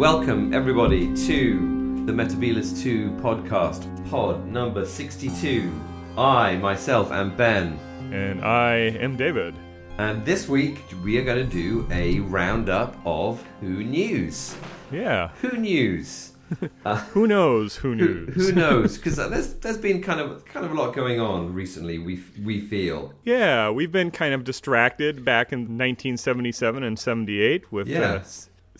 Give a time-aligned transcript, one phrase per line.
[0.00, 5.70] Welcome, everybody, to the Metabolus 2 podcast, pod number 62.
[6.16, 7.78] I, myself, am Ben.
[8.10, 9.54] And I am David.
[9.98, 14.56] And this week, we are going to do a roundup of Who News.
[14.90, 15.32] Yeah.
[15.42, 16.32] Who News?
[16.84, 17.76] Uh, who knows?
[17.76, 18.34] Who knows?
[18.34, 18.96] Who, who knows?
[18.98, 21.98] Because there's there's been kind of kind of a lot going on recently.
[21.98, 23.14] We we feel.
[23.22, 28.00] Yeah, we've been kind of distracted back in 1977 and 78 with yeah.
[28.00, 28.22] uh,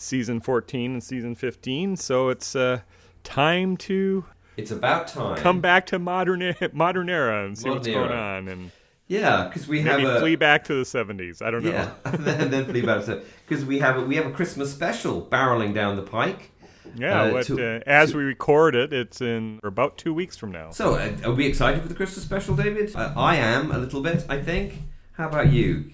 [0.01, 1.95] season 14 and season 15.
[1.95, 2.81] So it's uh,
[3.23, 4.25] time to.
[4.57, 5.37] It's about time.
[5.37, 8.07] Come back to modern modern era and see modern what's era.
[8.07, 8.71] going on and.
[9.07, 11.41] Yeah, because we have a flee back to the seventies.
[11.41, 11.71] I don't know.
[11.71, 14.71] Yeah, and then, then flee back to because we have a, we have a Christmas
[14.71, 16.51] special barreling down the pike.
[16.95, 20.37] Yeah, uh, what, to, uh, as to, we record it, it's in about two weeks
[20.37, 20.71] from now.
[20.71, 22.95] So, uh, are we excited for the Christmas special, David?
[22.95, 24.25] Uh, I am a little bit.
[24.29, 24.75] I think.
[25.13, 25.91] How about you?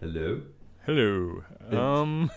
[0.00, 0.40] Hello.
[0.86, 1.42] Hello.
[1.72, 2.30] Um,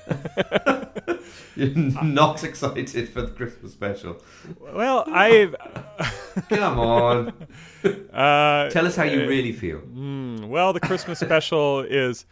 [1.56, 1.70] You're
[2.04, 4.24] not excited for the Christmas special.
[4.60, 5.56] Well, I've.
[6.50, 7.34] Come on.
[7.82, 9.80] Uh, Tell us how you uh, really feel.
[9.80, 12.26] Mm, well, the Christmas special is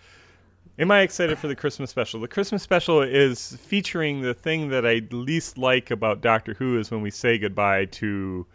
[0.77, 2.19] Am I excited for the Christmas special?
[2.19, 6.91] The Christmas special is featuring the thing that I least like about Doctor Who is
[6.91, 8.45] when we say goodbye to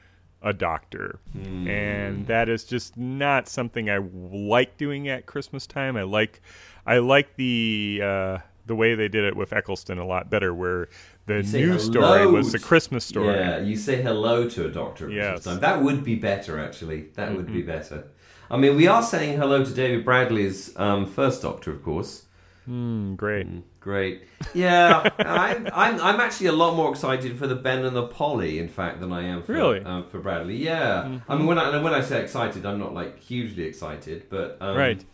[0.42, 1.18] a doctor.
[1.36, 1.68] Mm.
[1.68, 5.96] And that is just not something I like doing at Christmas time.
[5.96, 6.42] I like
[6.86, 10.88] I like the uh, the way they did it with Eccleston a lot better where
[11.26, 13.34] the new story was the Christmas story.
[13.34, 15.30] Yeah, you say hello to a doctor at yes.
[15.30, 15.60] Christmas time.
[15.60, 17.02] That would be better actually.
[17.14, 17.36] That mm-hmm.
[17.36, 17.66] would be mm-hmm.
[17.66, 18.08] better.
[18.50, 22.26] I mean, we are saying hello to David Bradley's um, first Doctor, of course.
[22.68, 23.46] Mm, great.
[23.46, 24.24] Mm, great.
[24.54, 28.58] Yeah, I'm, I'm, I'm actually a lot more excited for the Ben and the Polly,
[28.58, 29.80] in fact, than I am for, really?
[29.80, 30.56] um, for Bradley.
[30.56, 31.02] Yeah.
[31.02, 31.32] Mm-hmm.
[31.32, 34.58] I mean, when I, when I say excited, I'm not like hugely excited, but.
[34.60, 35.04] Um, right.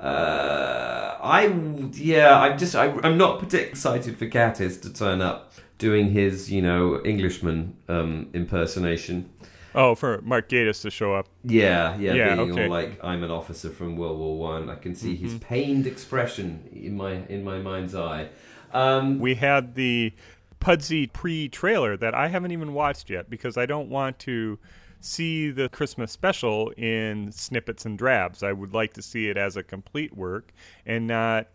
[0.00, 1.46] Uh, I
[1.92, 6.50] yeah, I'm just I, am not particularly excited for Gatiss to turn up doing his
[6.50, 9.28] you know Englishman um, impersonation.
[9.74, 11.28] Oh, for Mark Gatiss to show up.
[11.44, 12.64] Yeah, yeah, yeah being okay.
[12.64, 14.70] all like I'm an officer from World War One.
[14.70, 14.72] I.
[14.72, 15.24] I can see mm-hmm.
[15.24, 18.30] his pained expression in my in my mind's eye.
[18.72, 20.12] Um, we had the
[20.60, 24.58] Pudsey pre-trailer that I haven't even watched yet because I don't want to
[25.00, 28.42] see the Christmas special in snippets and drabs.
[28.42, 30.52] I would like to see it as a complete work
[30.84, 31.48] and not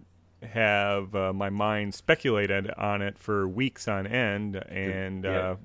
[0.44, 5.32] have uh, my mind speculated on it for weeks on end and yeah.
[5.32, 5.56] uh,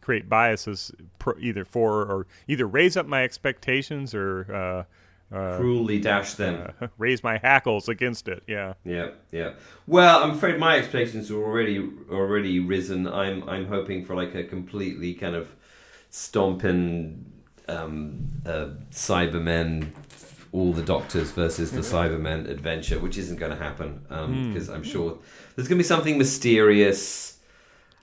[0.00, 0.92] create biases
[1.40, 4.86] either for or either raise up my expectations or
[5.32, 8.42] uh, uh, cruelly dash them, uh, raise my hackles against it.
[8.46, 9.54] Yeah, yeah, yeah.
[9.86, 13.08] Well, I'm afraid my expectations are already already risen.
[13.08, 15.48] I'm I'm hoping for like a completely kind of
[16.14, 17.24] stomping
[17.66, 19.88] um, uh, Cybermen
[20.52, 24.76] all the Doctors versus the Cybermen adventure, which isn't going to happen because um, mm.
[24.76, 25.18] I'm sure
[25.56, 27.33] there's going to be something mysterious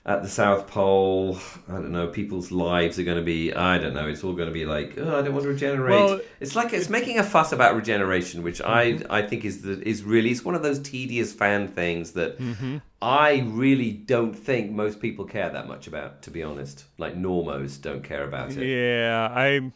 [0.04, 3.94] at the South Pole, I don't know, people's lives are going to be, I don't
[3.94, 5.90] know, it's all going to be like, oh, I don't want to regenerate.
[5.92, 9.06] Well, it's like it's making a fuss about regeneration, which mm-hmm.
[9.10, 12.38] I I think is the, is really it's one of those tedious fan things that
[12.40, 12.78] mm-hmm.
[13.00, 16.22] I really don't think most people care that much about.
[16.22, 18.66] To be honest, like normos don't care about it.
[18.66, 19.72] Yeah, I'm.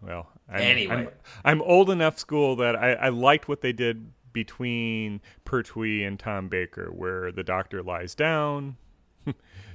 [0.00, 1.08] Well, I'm, anyway, I'm,
[1.44, 6.48] I'm old enough school that I, I liked what they did between Pertwee and Tom
[6.48, 8.76] Baker, where the doctor lies down,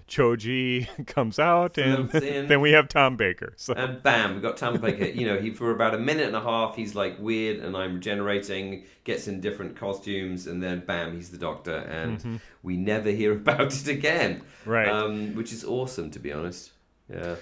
[0.08, 3.54] Cho-je comes out, and then we have Tom Baker.
[3.56, 3.74] So.
[3.74, 5.06] And bam, we got Tom Baker.
[5.06, 7.96] you know, he for about a minute and a half, he's like weird, and I'm
[7.96, 8.84] regenerating.
[9.04, 12.36] Gets in different costumes, and then bam, he's the Doctor, and mm-hmm.
[12.64, 14.42] we never hear about it again.
[14.66, 16.72] Right, um, which is awesome, to be honest.
[17.10, 17.36] Yeah.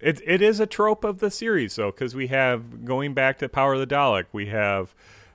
[0.00, 3.48] It it is a trope of the series, though, because we have going back to
[3.48, 4.94] Power of the Dalek, we have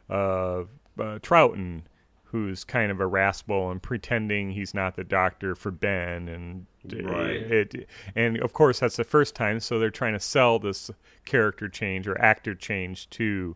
[0.10, 0.63] uh,
[1.00, 1.84] uh, Troughton
[2.31, 6.65] who's kind of a rascal and pretending he's not the doctor for Ben and
[7.06, 7.35] right.
[7.35, 10.91] it, and of course that's the first time so they're trying to sell this
[11.25, 13.56] character change or actor change to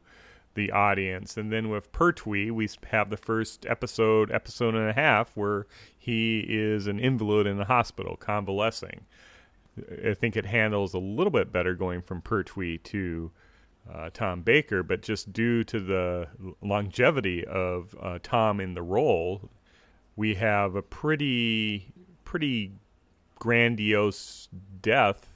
[0.54, 5.36] the audience and then with Pertwee we have the first episode episode and a half
[5.36, 5.66] where
[5.98, 9.06] he is an invalid in the hospital convalescing
[10.06, 13.32] I think it handles a little bit better going from Pertwee to
[13.94, 16.28] uh, Tom Baker, but just due to the
[16.62, 19.50] longevity of uh, Tom in the role,
[20.16, 21.94] we have a pretty
[22.24, 22.72] pretty
[23.40, 24.48] grandiose
[24.82, 25.28] death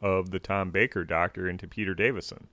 [0.00, 2.46] of the Tom Baker doctor into Peter Davison.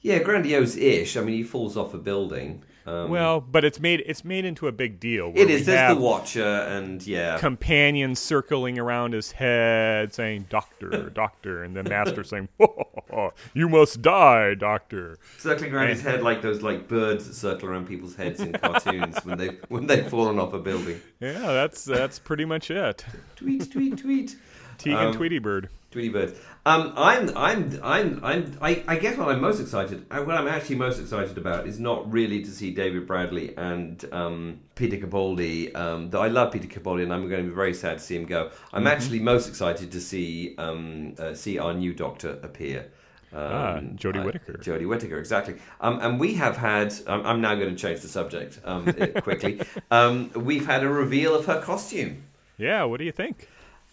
[0.00, 1.16] Yeah, grandiose-ish.
[1.16, 2.62] I mean, he falls off a building.
[2.86, 5.32] Um, well, but it's made it's made into a big deal.
[5.34, 5.64] it.
[5.64, 11.82] There's the Watcher, and yeah, companions circling around his head, saying "Doctor, Doctor," and the
[11.82, 17.26] Master saying, "Oh, "You must die, Doctor." circling around his head like those like birds
[17.26, 21.00] that circle around people's heads in cartoons when they when they've fallen off a building.
[21.18, 23.04] Yeah, that's that's pretty much it.
[23.34, 24.36] Tweet, tweet, tweet.
[24.78, 25.70] Tegan Um, Tweety Bird.
[25.90, 26.36] Tweety bird.
[26.66, 28.58] Um, I'm, I'm, I'm, I'm.
[28.60, 31.78] I, I guess what I'm most excited, uh, what I'm actually most excited about, is
[31.78, 35.72] not really to see David Bradley and um, Peter Capaldi.
[35.76, 38.16] Um, though I love Peter Capaldi, and I'm going to be very sad to see
[38.16, 38.50] him go.
[38.72, 38.86] I'm Mm-hmm.
[38.88, 42.88] actually most excited to see um, uh, see our new Doctor appear.
[43.32, 44.54] Um, Ah, Jodie uh, Whittaker.
[44.54, 45.54] Jodie Whittaker, exactly.
[45.80, 46.92] Um, and we have had.
[47.06, 48.84] Um, I'm now going to change the subject um,
[49.22, 49.60] quickly.
[49.92, 52.24] um, we've had a reveal of her costume.
[52.58, 53.48] Yeah, what do you think?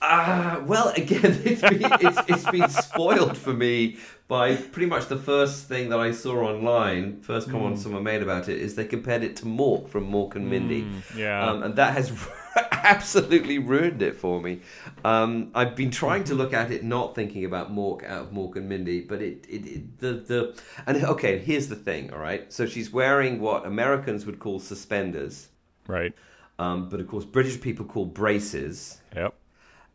[0.05, 3.97] Ah, well, again, it's been, it's, it's been spoiled for me
[4.27, 8.49] by pretty much the first thing that I saw online, first comment someone made about
[8.49, 10.85] it, is they compared it to Mork from Mork and Mindy.
[11.15, 11.47] yeah.
[11.49, 12.11] Um, and that has
[12.71, 14.59] absolutely ruined it for me.
[15.05, 18.57] Um, I've been trying to look at it not thinking about Mork out of Mork
[18.57, 22.51] and Mindy, but it, it, it the, the, and okay, here's the thing, all right?
[22.51, 25.47] So she's wearing what Americans would call suspenders,
[25.87, 26.13] Right.
[26.59, 28.99] um, but of course British people call braces.
[29.15, 29.33] Yep.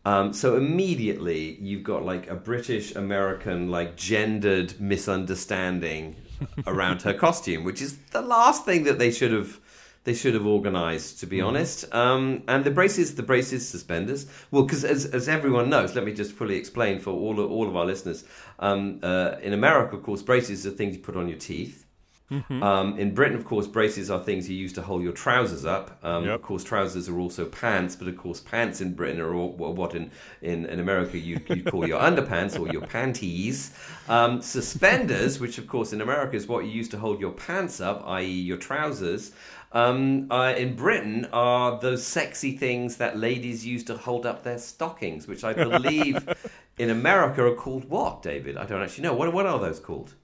[0.09, 6.17] Um, so immediately you've got like a British American like gendered misunderstanding
[6.67, 9.61] around her costume, which is the last thing that they should have
[10.05, 11.93] they should have organised, to be honest.
[11.95, 14.25] Um, and the braces, the braces, suspenders.
[14.51, 17.69] Well, because as, as everyone knows, let me just fully explain for all of, all
[17.69, 18.25] of our listeners.
[18.59, 21.85] Um, uh, in America, of course, braces are things you put on your teeth.
[22.31, 25.99] Um, in Britain, of course, braces are things you use to hold your trousers up.
[26.03, 26.35] Um, Yep.
[26.35, 29.95] Of course, trousers are also pants, but of course, pants in Britain are all, what
[29.95, 30.11] in,
[30.43, 33.73] in, in America you you call your underpants or your panties.
[34.09, 37.81] Um, suspenders, which of course in America is what you use to hold your pants
[37.81, 39.33] up, i.e., your trousers.
[39.73, 44.59] Um, uh, in Britain are those sexy things that ladies use to hold up their
[44.59, 46.27] stockings, which I believe
[46.79, 48.57] in America are called what, David?
[48.57, 49.15] I don't actually know.
[49.15, 50.15] What, what are those called?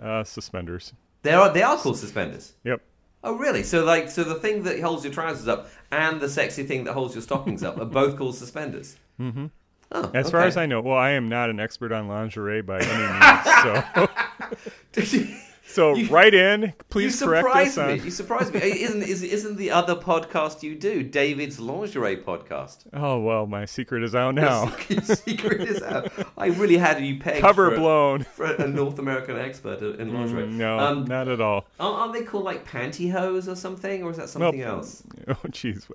[0.00, 0.92] Uh, suspenders.
[1.24, 2.52] They are they are called suspenders.
[2.64, 2.80] Yep.
[3.24, 3.62] Oh, really?
[3.62, 6.92] So, like, so the thing that holds your trousers up and the sexy thing that
[6.92, 8.96] holds your stockings up are both called suspenders.
[9.18, 9.46] Mm-hmm.
[9.92, 12.80] Oh, As far as I know, well, I am not an expert on lingerie by
[12.80, 14.60] any means.
[14.92, 15.32] So,
[15.74, 17.92] so You- write in, please you correct surprised us me.
[18.00, 18.04] on.
[18.04, 18.60] You surprised me.
[18.60, 22.84] Isn't is, isn't the other podcast you do David's lingerie podcast?
[22.92, 24.72] Oh well, my secret is out now.
[24.88, 26.12] Your secret is out.
[26.38, 28.22] I really had you pegged Cover for, blown.
[28.24, 30.44] for a North American expert in lingerie.
[30.44, 31.66] Mm, No, um, not at all.
[31.80, 35.02] aren't they called like pantyhose or something, or is that something Well, else?
[35.28, 35.90] Oh jeez.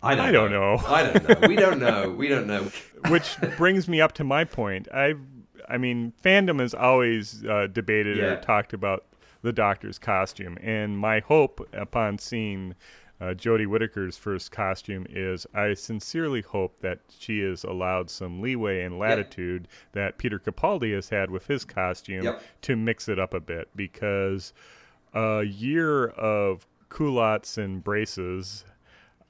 [0.00, 0.76] I don't, I don't know.
[0.86, 1.48] I don't know.
[1.48, 2.10] We don't know.
[2.10, 2.70] We don't know.
[3.08, 4.86] Which brings me up to my point.
[4.94, 5.14] I,
[5.68, 8.24] I mean, fandom is always uh, debated Yeah.
[8.24, 9.04] or talked about
[9.42, 12.74] the Doctor's costume, and my hope upon seeing
[13.20, 18.82] uh, Jodie Whittaker's first costume is I sincerely hope that she is allowed some leeway
[18.84, 22.42] and latitude that Peter Capaldi has had with his costume Yep.
[22.62, 23.68] to mix it up a bit.
[23.74, 24.52] Because
[25.14, 28.64] a year of culottes and braces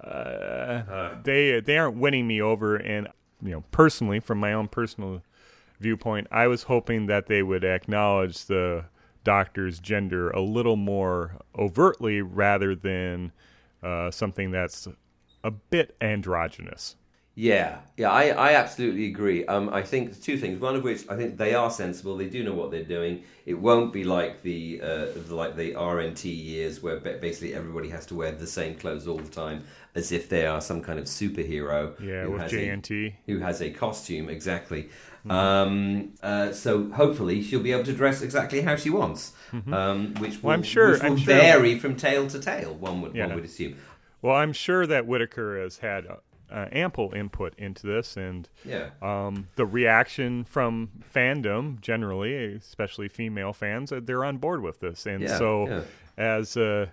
[0.03, 2.77] uh, they they aren't winning me over.
[2.77, 3.09] And
[3.43, 5.23] you know personally from my own personal
[5.81, 8.85] viewpoint i was hoping that they would acknowledge the
[9.29, 13.31] doctor's gender a little more overtly rather than
[13.83, 14.89] uh, something that's
[15.45, 16.97] a bit androgynous
[17.35, 19.47] Yeah, yeah, I, I absolutely agree.
[19.47, 20.59] Um, I think two things.
[20.61, 22.17] One of which I think they are sensible.
[22.17, 23.23] They do know what they're doing.
[23.47, 28.17] It won't be like the uh, like the JNT years where basically everybody has to
[28.17, 29.63] wear the same clothes all the time,
[29.95, 31.81] as if they are some kind of superhero.
[32.01, 34.89] yeah who with has a- jnt who has a costume exactly.
[35.27, 35.31] Mm-hmm.
[35.31, 40.43] Um, uh, so hopefully she'll be able to dress exactly how she wants, um, which
[40.43, 40.47] will, Mm-hmm.
[40.47, 42.75] Well, I'm sure- which will I'm sure- vary from tail to tail.
[42.75, 43.27] One would Yeah.
[43.27, 43.77] one would assume.
[44.23, 46.17] well i'm sure that Whittaker has had uh,
[46.51, 48.91] uh, ample input into this and Yeah.
[49.03, 55.05] um, the reaction from fandom generally, especially female fans, uh, they're on board with this.
[55.07, 55.85] And Yeah, so,
[56.17, 56.87] as uh,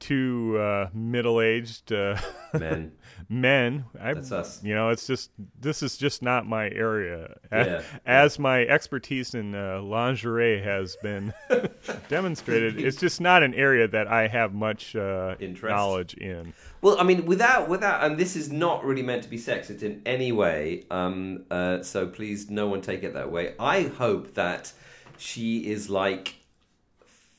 [0.00, 2.16] two uh, middle-aged uh,
[2.58, 2.92] Men.
[3.28, 4.62] men, I, That's us.
[4.62, 7.36] you know, it's just this is just not my area.
[7.50, 11.32] Yeah, As my expertise in uh, lingerie has been
[12.08, 15.70] demonstrated, it's just not an area that I have much uh, Interest.
[15.74, 16.54] knowledge in.
[16.80, 20.00] Well, I mean, without without, and this is not really meant to be sexist in
[20.06, 20.84] any way.
[20.90, 23.54] Um, uh, so please, no one take it that way.
[23.58, 24.72] I hope that
[25.16, 26.34] she is like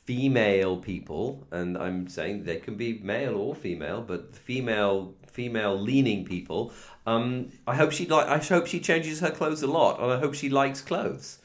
[0.09, 6.25] female people, and I'm saying they can be male or female, but female female leaning
[6.25, 6.73] people.
[7.05, 8.27] Um, I hope she like.
[8.27, 11.37] I hope she changes her clothes a lot, and I hope she likes clothes.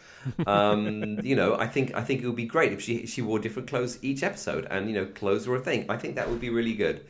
[0.47, 3.38] Um, you know, I think I think it would be great if she she wore
[3.38, 5.85] different clothes each episode, and you know, clothes are a thing.
[5.90, 7.04] I think that would be really good.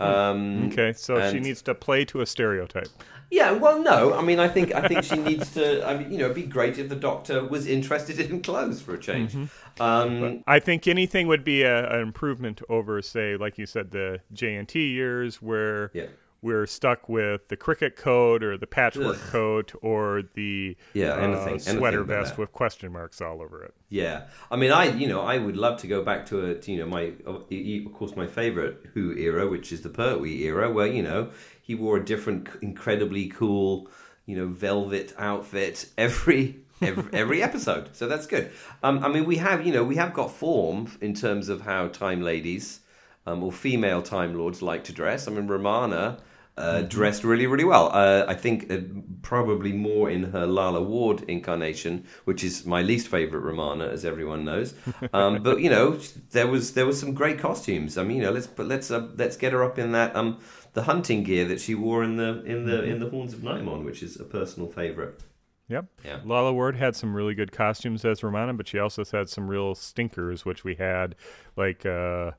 [0.00, 2.90] Um, Okay, so she needs to play to a stereotype.
[3.30, 4.14] Yeah, well, no.
[4.14, 5.86] I mean, I think I think she needs to.
[5.86, 8.94] I mean, you know, it'd be great if the Doctor was interested in clothes for
[8.94, 9.32] a change.
[9.32, 9.82] Mm-hmm.
[9.82, 14.20] Um, I think anything would be a, an improvement over, say, like you said, the
[14.34, 16.06] JNT years where Yeah.
[16.40, 19.30] We're stuck with the cricket coat or the patchwork Ugh.
[19.32, 22.38] coat or the Yeah, uh, anything- anything sweater like vest that.
[22.40, 23.74] with question marks all over it.
[23.88, 26.72] Yeah, I mean, I you know I would love to go back to a to,
[26.72, 30.70] you know my of of course my favorite Who era, which is the Pertwee era,
[30.70, 31.30] where you know
[31.60, 33.88] he wore a different incredibly cool
[34.26, 37.88] you know velvet outfit every every, every episode.
[37.92, 38.50] So that's good.
[38.82, 41.88] Um, I mean, we have you know we have got form in terms of how
[41.88, 42.80] time ladies
[43.26, 45.28] um, or female time lords like to dress.
[45.28, 46.18] I mean, Romana.
[46.56, 47.88] Uh, dressed really, really well.
[47.92, 48.78] Uh, I think uh,
[49.22, 54.44] probably more in her Lalla Ward incarnation, which is my least favorite Romana, as everyone
[54.44, 54.74] knows.
[55.12, 56.00] Um, but you know,
[56.32, 57.96] there was there was some great costumes.
[57.96, 60.40] I mean, you know, let's but let's uh, let's get her up in that um
[60.74, 63.84] the hunting gear that she wore in the in the in the Horns of Nimon,
[63.84, 65.22] which is a personal favorite.
[65.68, 65.86] Yep.
[66.04, 66.20] Yeah.
[66.24, 69.74] Lalla Ward had some really good costumes as Romana, but she also had some real
[69.74, 71.14] stinkers, which we had
[71.56, 72.32] like uh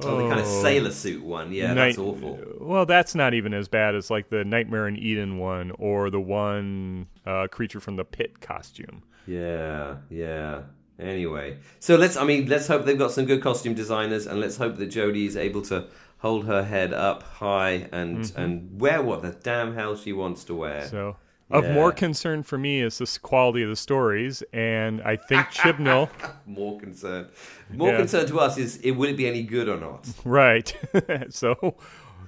[0.00, 1.52] Oh, the kind of sailor suit one.
[1.52, 2.38] Yeah, Night- that's awful.
[2.60, 6.20] Well, that's not even as bad as like the Nightmare in Eden one or the
[6.20, 9.02] one uh, creature from the pit costume.
[9.26, 10.62] Yeah, yeah.
[10.98, 12.16] Anyway, so let's.
[12.16, 15.26] I mean, let's hope they've got some good costume designers, and let's hope that Jodie
[15.26, 15.86] is able to
[16.18, 20.54] hold her head up high and and wear what the damn hell she wants to
[20.54, 20.86] wear.
[20.88, 21.16] So,
[21.50, 21.74] of Yeah.
[21.74, 26.10] more concern for me is this quality of the stories, and I think Chibnall,
[26.46, 27.28] More concern,
[27.70, 27.96] More Yeah.
[27.98, 30.08] concerned to us is it will it be any good or not?
[30.24, 30.74] right?
[31.30, 31.76] so,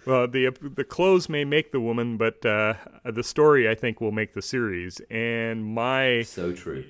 [0.06, 4.12] well, the the clothes may make the woman, but uh, the story I think will
[4.12, 5.00] make the series.
[5.10, 6.84] And my So true.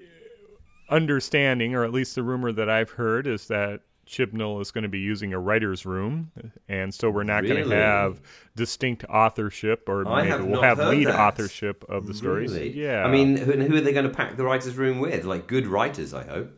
[0.88, 4.88] understanding, or at least the rumor that I've heard, is that Chibnall is going to
[4.88, 6.30] be using a writer's room,
[6.68, 8.20] and so we're not going to have
[8.54, 11.18] distinct authorship, or I maybe have we'll have lead that.
[11.18, 12.52] authorship of the stories.
[12.52, 12.70] Really?
[12.70, 15.24] Yeah, I mean, who, who are they going to pack the writers' room with?
[15.24, 16.52] Like good writers, I hope.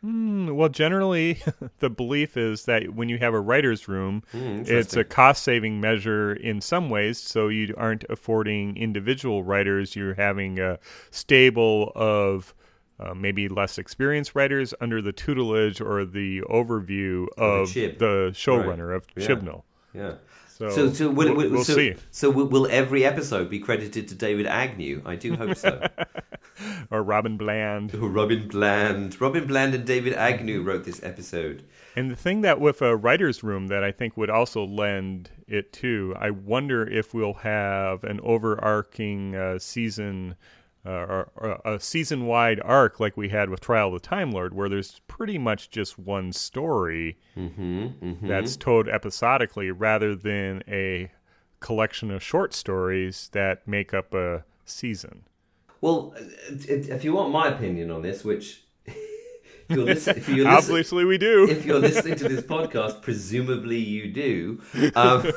[0.00, 1.42] Hmm, well, generally,
[1.80, 6.32] the belief is that when you have a writer's room, it's a cost saving measure
[6.32, 7.18] in some ways.
[7.18, 10.78] So you aren't affording individual writers, you're having a
[11.10, 12.54] stable of
[13.00, 17.98] uh, maybe less experienced writers under the tutelage or the overview of Chib.
[17.98, 19.26] the showrunner of Yeah.
[19.26, 19.62] Chibnall.
[19.94, 20.14] Yeah.
[20.48, 21.94] So, So, so will, we'll, we'll so, see.
[22.10, 25.02] So will, will every episode be credited to David Agnew?
[25.06, 25.86] I do hope so.
[26.90, 27.94] Or Robin Bland.
[27.94, 29.20] Robin Bland.
[29.20, 31.62] Robin Bland and David Agnew wrote this episode.
[31.94, 35.72] And the thing that with a writer's room that I think would also lend it
[35.74, 40.34] to, I wonder if we'll have an overarching uh, season
[40.92, 44.54] or, or a season wide arc like we had with Trial of the Time Lord,
[44.54, 47.18] where there's pretty much just one story
[48.22, 51.10] that's told episodically rather than a
[51.60, 55.24] collection of short stories that make up a season.
[55.80, 58.64] Well, uh, if you want my opinion on this, which
[59.68, 61.48] if you're, listen, if you're, listen, Obviously, we do.
[61.48, 64.60] if you're listening to this podcast, presumably you do.
[64.94, 65.30] Um,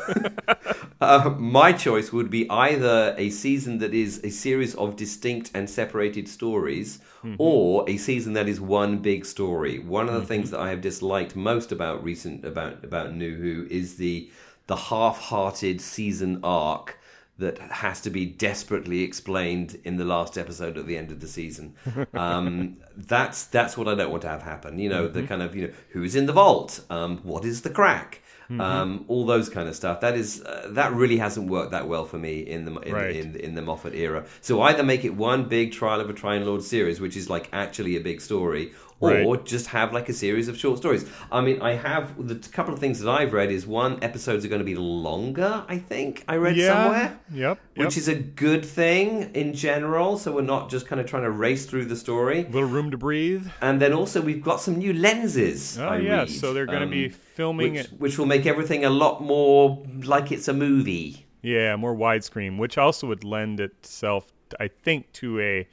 [1.01, 5.69] uh, my choice would be either a season that is a series of distinct and
[5.69, 6.99] separated stories,
[7.37, 9.79] or a season that is one big story.
[9.79, 13.67] One of the things that I have disliked most about recent about about New Who
[13.69, 14.29] is the
[14.67, 16.97] the half-hearted season arc
[17.37, 21.27] that has to be desperately explained in the last episode at the end of the
[21.27, 21.75] season.
[22.13, 24.77] Um, that's that's what I don't want to have happen.
[24.79, 27.69] You know, the kind of you know who's in the vault, um, what is the
[27.69, 28.21] crack,
[28.59, 30.01] um, all those kind of stuff.
[30.01, 33.15] That is uh, that really hasn't worked that well for me in the in, Right.
[33.15, 34.25] in, in the Moffat era.
[34.41, 37.49] So either make it one big Trial of a Time Lord series, which is like
[37.53, 38.73] actually a big story.
[39.01, 39.45] Or Right.
[39.45, 41.05] just have like a series of short stories.
[41.31, 44.47] I mean, I have the couple of things that I've read is one episodes are
[44.47, 45.63] going to be longer.
[45.67, 46.67] I think I read yeah.
[46.67, 47.59] somewhere Yep.
[47.77, 47.97] which yep.
[47.97, 50.19] is a good thing in general.
[50.19, 52.43] So we're not just kind of trying to race through the story.
[52.43, 53.47] little room to breathe.
[53.59, 55.79] And then also we've got some new lenses.
[55.79, 57.99] Oh I yeah, read, so they're going to um, be filming which, it.
[57.99, 61.25] which will make everything a lot more like it's a movie.
[61.41, 65.67] Yeah, more widescreen, which also would lend itself, I think, to a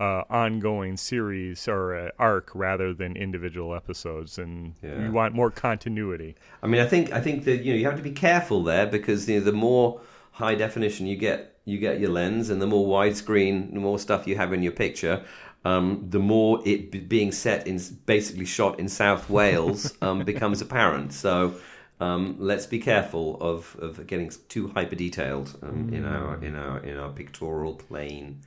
[0.00, 5.04] uh, ongoing series or a arc rather than individual episodes, and Yeah.
[5.04, 6.34] you want more continuity.
[6.62, 8.86] I mean, I think I think that you know you have to be careful there
[8.86, 10.00] because you know, the more
[10.32, 14.26] high definition you get, you get your lens, and the more widescreen, the more stuff
[14.26, 15.22] you have in your picture.
[15.62, 20.62] Um, the more it b- being set in basically shot in South Wales um, becomes
[20.62, 21.12] apparent.
[21.12, 21.52] So
[22.00, 26.78] um, let's be careful of, of getting too hyper detailed um, in our in our
[26.78, 28.40] in our pictorial plane.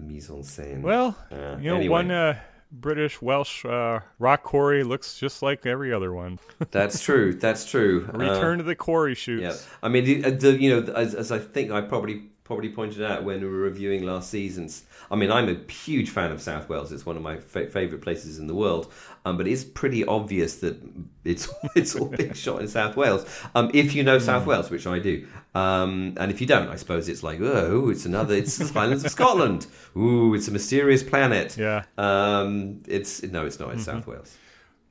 [0.00, 0.82] The mise en scène.
[0.82, 1.88] Well, Uh, you know, anyway.
[1.88, 2.38] one uh,
[2.72, 6.38] British Welsh uh, rock quarry looks just like every other one.
[6.70, 7.34] that's true.
[7.34, 8.08] That's true.
[8.12, 9.42] Return to the quarry shoots.
[9.42, 12.68] Yeah, I mean, the, uh, the you know, as, as I think I probably probably
[12.70, 14.84] pointed out when we were reviewing last season's.
[15.10, 16.92] I mean, I'm a huge fan of South Wales.
[16.92, 18.92] It's one of my fa- favourite places in the world.
[19.24, 20.80] Um, but it's pretty obvious that
[21.24, 23.26] it's it's all being shot in South Wales.
[23.54, 26.76] Um, if you know South Wales, which I do, um, and if you don't, I
[26.76, 29.66] suppose it's like, oh, it's another, it's the Highlands of Scotland.
[29.96, 31.56] Ooh, it's a mysterious planet.
[31.56, 31.84] Yeah.
[31.98, 33.74] Um, it's no, it's not.
[33.74, 34.36] It's South Wales.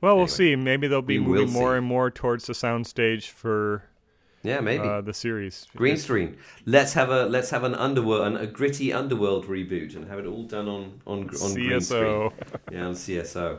[0.02, 0.56] Well, we'll see.
[0.56, 1.78] Maybe they'll be we moving more see.
[1.78, 3.84] and more towards the soundstage for
[4.42, 4.88] Yeah, maybe.
[4.88, 5.66] uh, the series.
[5.76, 6.36] Green screen.
[6.64, 10.26] Let's have a let's have an underworld, an, a gritty underworld reboot, and have it
[10.26, 12.30] all done on on on green screen.
[12.72, 13.58] Yeah, on CSO.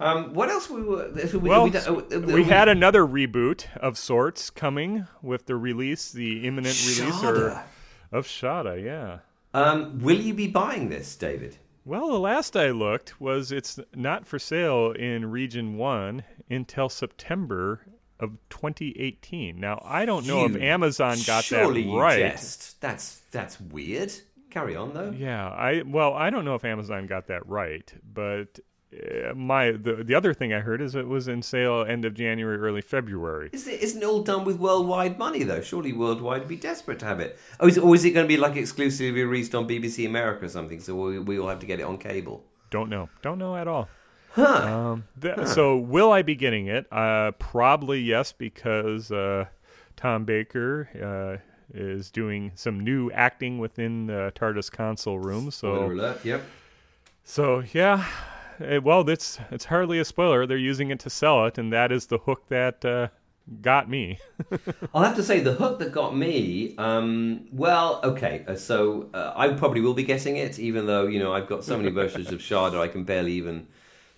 [0.00, 1.10] Um, what else we were?
[1.12, 6.10] We, Well, we, uh, uh, we had another reboot of sorts coming with the release,
[6.10, 7.62] the imminent release or,
[8.10, 8.82] of Shada.
[8.82, 9.18] Yeah.
[9.52, 11.58] Um, will you be buying this, David?
[11.84, 17.80] Well, the last I looked was it's not for sale in Region 1 until September
[18.20, 19.58] of 2018.
[19.58, 22.18] Now, I don't know if Amazon got Surely that right.
[22.18, 22.80] jest.
[22.80, 24.12] That's that's weird.
[24.50, 25.10] Carry on though.
[25.10, 28.58] Yeah, I well, I don't know if Amazon got that right, but
[28.92, 32.14] uh, my the the other thing I heard is it was in sale end of
[32.14, 33.50] January, early February.
[33.52, 35.60] Is it, isn't it all done with worldwide money though?
[35.60, 37.38] Surely worldwide would be desperate to have it.
[37.60, 40.46] Oh, is it, or is it going to be like exclusively released on BBC America
[40.46, 40.80] or something?
[40.80, 42.44] So we, we all have to get it on cable.
[42.70, 43.08] Don't know.
[43.22, 43.88] Don't know at all.
[44.36, 46.86] Um, th- So will I be getting it?
[46.92, 49.46] Uh, probably yes, because uh,
[49.96, 50.88] Tom Baker
[51.42, 55.50] uh, is doing some new acting within the TARDIS console room.
[55.50, 56.24] So alert.
[56.24, 56.42] Yep.
[57.24, 58.04] so yeah.
[58.60, 60.46] Eh, well, it's it's hardly a spoiler.
[60.46, 63.08] They're using it to sell it, and that is the hook that uh,
[63.62, 64.18] got me.
[64.94, 66.74] I'll have to say the hook that got me.
[66.76, 71.18] Um, well, okay, uh, so uh, I probably will be getting it, even though you
[71.18, 73.66] know I've got so many versions of Shada I can barely even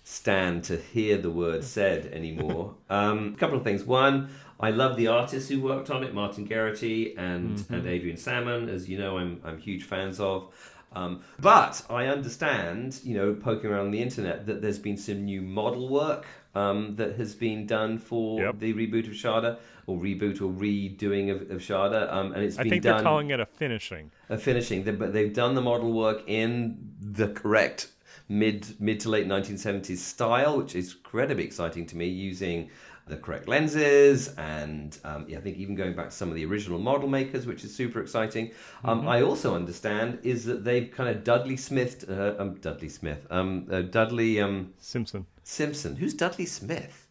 [0.03, 2.75] stand to hear the word said anymore.
[2.89, 3.83] Um, a couple of things.
[3.83, 8.69] One, I love the artists who worked on it, Martin Geraghty and and Adrian Salmon,
[8.69, 10.53] as you know, I'm I'm huge fans of.
[10.95, 15.41] Um, but I understand, you know, poking around the internet, that there's been some new
[15.41, 18.59] model work um, that has been done for Yep.
[18.59, 22.63] the reboot of Shada, or reboot or redoing of, of Shada, um, and it's I
[22.63, 24.11] been think done they're calling it a finishing.
[24.29, 27.87] a finishing, but they've done the model work in the correct
[28.29, 32.69] mid mid to late 1970s style, which is incredibly exciting to me, using
[33.05, 36.45] the correct lenses and um, yeah, I think even going back to some of the
[36.45, 38.51] original model makers, which is super exciting.
[38.85, 43.27] Um, I also understand is that they've kind of Dudley Smith, uh, um, Dudley Smith,
[43.29, 45.25] um, uh, Dudley um, Simpson.
[45.43, 45.97] Simpson.
[45.97, 47.02] Who's Dudley Smith?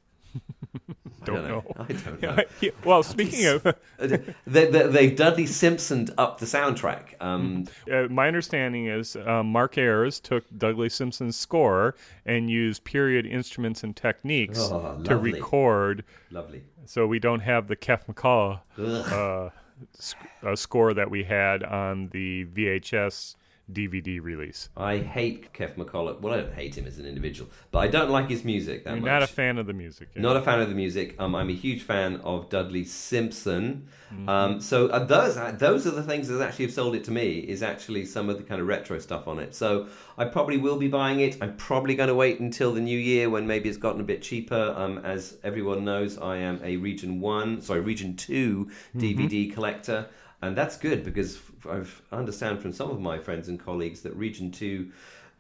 [0.75, 1.65] I Don't know.
[1.79, 2.37] I don't know.
[2.61, 3.63] Yeah, well, speaking of,
[3.99, 7.15] they, they, they've Dudley Simpsoned up the soundtrack.
[7.21, 11.95] Um, uh, my understanding is uh, Mark Ayres took Dudley Simpson's score
[12.27, 16.63] and used period instruments and techniques Oh, to record, lovely.
[16.87, 19.51] so we don't have the Keff McCall uh,
[19.99, 23.37] sc- uh, score that we had on the VHS
[23.71, 24.69] DVD release.
[24.77, 26.21] I hate Keff McCulloch.
[26.21, 28.91] Well, I don't hate him as an individual, but I don't like his music that
[28.91, 29.09] You're much.
[29.11, 30.09] not a fan of the music.
[30.15, 30.23] yeah.
[30.23, 31.15] Not a fan of the music.
[31.19, 33.89] Um, I'm a huge fan of Dudley Simpson.
[34.13, 34.29] Mm-hmm.
[34.29, 37.11] Um, so uh, those uh, those are the things that actually have sold it to
[37.11, 37.39] me.
[37.39, 39.55] Is actually some of the kind of retro stuff on it.
[39.55, 39.87] So
[40.19, 41.37] I probably will be buying it.
[41.41, 44.23] I'm probably going to wait until the new year when maybe it's gotten a bit
[44.23, 44.75] cheaper.
[44.77, 49.01] Um, as everyone knows, I am a Region One, sorry, Region 2 Mm-hmm.
[49.01, 50.09] DVD collector.
[50.43, 51.39] And that's good because
[51.71, 54.91] I've I understand from some of my friends and colleagues that Region Two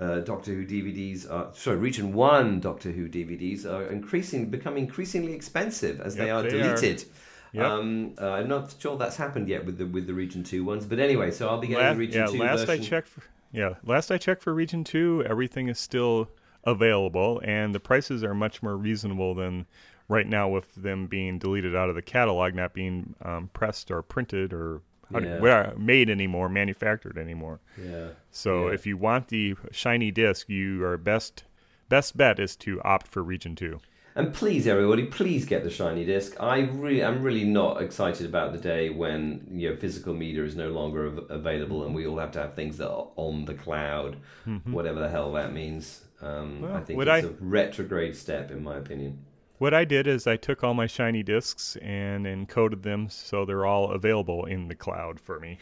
[0.00, 5.32] uh, Doctor Who DVDs are sorry Region One Doctor Who DVDs are increasing becoming increasingly
[5.32, 6.74] expensive as they are they are.
[6.74, 7.04] deleted.
[7.52, 7.66] Yep.
[7.66, 10.86] Um, uh, I'm not sure that's happened yet with the with the Region Two ones,
[10.86, 12.84] but anyway, so I'll be getting La- the Region yeah, Two last version.
[12.84, 13.08] I checked.
[13.08, 16.30] For, yeah, last I checked for Region Two, everything is still
[16.64, 19.66] available, and the prices are much more reasonable than
[20.08, 24.02] right now with them being deleted out of the catalog, not being um, pressed or
[24.02, 24.80] printed or
[25.20, 25.40] Yeah.
[25.40, 27.60] well, made anymore, manufactured anymore.
[27.82, 28.08] Yeah.
[28.30, 28.74] So Yeah.
[28.74, 31.44] if you want the shiny disc, you are best
[31.88, 33.80] best bet is to opt for Region Two.
[34.14, 36.36] And please, everybody, please get the shiny disc.
[36.38, 40.54] I really, I'm really not excited about the day when you know physical media is
[40.54, 43.54] no longer av- available, and we all have to have things that are on the
[43.54, 44.16] cloud,
[44.64, 46.04] whatever the hell that means.
[46.20, 49.18] Um, Well, I think it's I- a retrograde step, in my opinion.
[49.58, 53.66] What I did is I took all my shiny discs and encoded them so they're
[53.66, 55.58] all available in the cloud for me.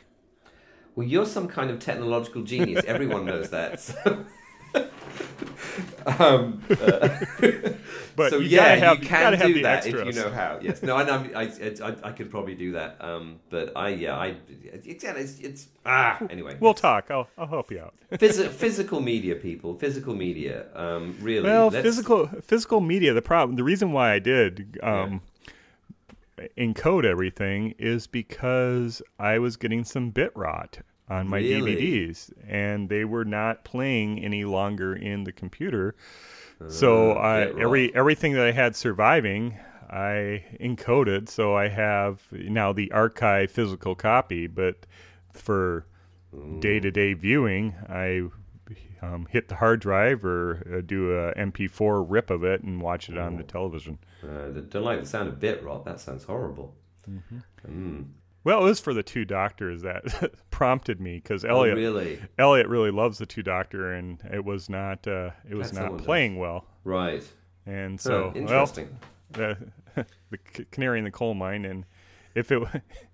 [0.96, 2.84] Well, you're some kind of technological genius.
[2.86, 3.80] Everyone knows that.
[3.80, 4.24] So
[6.06, 7.08] um, uh,
[8.20, 10.08] But so you yeah, have, you you can have do that extras.
[10.08, 10.58] if you know how.
[10.60, 11.26] Yes, no, I know.
[11.34, 12.96] I, I, I, could probably do that.
[13.00, 16.18] Um, but I, yeah, I, it's, it's, it's ah.
[16.28, 17.10] Anyway, We'll talk.
[17.10, 17.94] I'll, I'll help you out.
[18.12, 19.74] Physi- physical media, people.
[19.74, 20.66] Physical media.
[20.74, 21.44] Um, really.
[21.44, 23.14] Well, physical physical media.
[23.14, 25.22] The problem, the reason why I did um,
[26.58, 30.80] encode everything is because I was getting some bit rot
[31.10, 31.76] on my Really?
[31.76, 35.96] DVDs, and they were not playing any longer in the computer.
[36.68, 39.58] So Uh, I every everything that I had surviving,
[39.90, 41.28] I encoded.
[41.28, 44.86] So I have now the archive physical copy, but
[45.32, 45.86] for
[46.60, 48.28] day to day viewing, I
[49.02, 53.08] um, hit the hard drive or uh, do a MP4 rip of it and watch
[53.08, 53.98] it on the television.
[54.22, 55.84] Uh, don't like the sound of bit rot.
[55.84, 56.76] That sounds horrible.
[58.42, 62.20] Well, it was for the two doctors that prompted me because Oh, Elliot really?
[62.38, 65.98] Elliot really loves the two doctor, and it was not uh, it was That's not
[65.98, 66.64] playing well.
[66.84, 67.22] Right.
[67.66, 68.98] And Huh, so, well, interesting.
[69.32, 69.56] the
[70.30, 70.38] the
[70.70, 71.84] canary in the coal mine, and
[72.34, 72.62] if it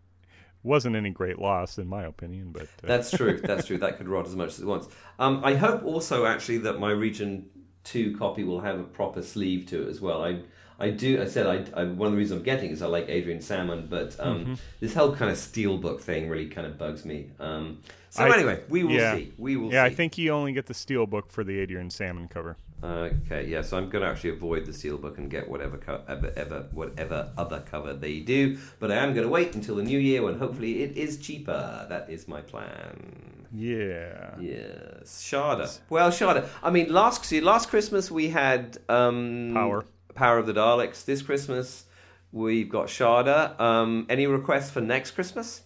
[0.62, 3.41] wasn't any great loss, in my opinion, but uh, That's true.
[3.41, 3.79] That's true.
[3.79, 4.89] That could rot as much as it wants.
[5.19, 7.47] Um, I hope also actually that my Region
[7.85, 10.23] Two copy will have a proper sleeve to it as well.
[10.25, 10.41] I
[10.79, 11.23] I do.
[11.23, 13.87] I said I, I one of the reasons I'm getting is I like Adrian Salmon,
[13.89, 14.55] but um, Mm-hmm.
[14.81, 17.31] this whole kind of steelbook thing really kind of bugs me.
[17.41, 17.79] Um,
[18.11, 19.15] so I- anyway, we will yeah.
[19.17, 19.33] see.
[19.39, 19.93] We will yeah, see.
[19.93, 22.57] I think you only get the steel book for the Adrian Salmon cover.
[22.85, 26.31] Okay, yeah, so I'm going to actually avoid the steelbook and get whatever co- ever,
[26.37, 28.59] ever, whatever other cover they do.
[28.79, 31.87] But I am going to wait until the new year when hopefully it is cheaper.
[31.89, 33.47] That is my plan.
[33.53, 34.35] Yeah.
[34.39, 35.79] Yes, Shada.
[35.89, 36.47] Well, Shada.
[36.62, 39.85] I mean, last see, last Christmas we had um, Power.
[40.17, 41.05] Power of the Daleks.
[41.05, 41.85] This Christmas
[42.33, 43.59] we've got Shada.
[43.61, 45.63] Um, any requests for next Christmas?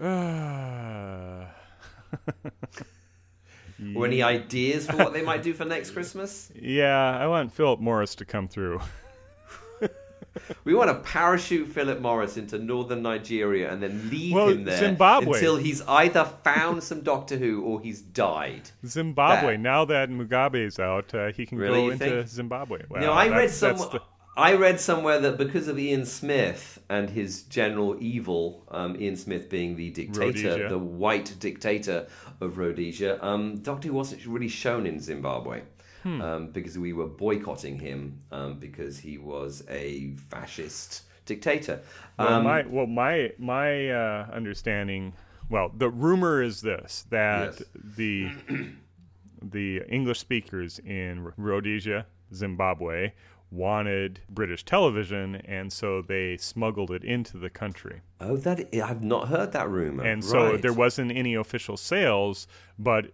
[0.00, 1.44] Uh,
[3.94, 6.50] Or any ideas for what they might do for next Christmas?
[6.54, 8.80] yeah, I want Philip Morris to come through.
[10.64, 14.76] We want to parachute Philip Morris into northern Nigeria and then leave Well, him there
[14.78, 15.38] Zimbabwe.
[15.38, 18.70] until he's either found some Doctor Who or he's died.
[18.84, 19.52] Zimbabwe.
[19.56, 22.28] That- Now that Mugabe's out, uh, he can Really, go into think?
[22.28, 22.82] Zimbabwe.
[22.90, 23.76] Know, I read some.
[23.78, 24.02] the-
[24.38, 29.48] I read somewhere that because of Ian Smith and his general evil, um, Ian Smith
[29.48, 30.68] being the dictator, Rhodesia.
[30.68, 32.06] the white dictator
[32.42, 35.62] of Rhodesia, um, Doctor Who wasn't really shown in Zimbabwe.
[36.06, 36.20] Hmm.
[36.22, 41.80] Um, because we were boycotting him um, because he was a fascist dictator.
[42.16, 45.14] Well, Um, my well, my my uh, understanding.
[45.50, 47.62] Well, the rumor is this that Yes.
[47.96, 48.30] the
[49.42, 53.12] the English speakers in Rhodesia, Zimbabwe,
[53.50, 58.00] wanted British television, and so they smuggled it into the country.
[58.20, 60.04] Oh, that I've not heard that rumor.
[60.04, 62.46] and so there wasn't any official sales,
[62.78, 63.12] but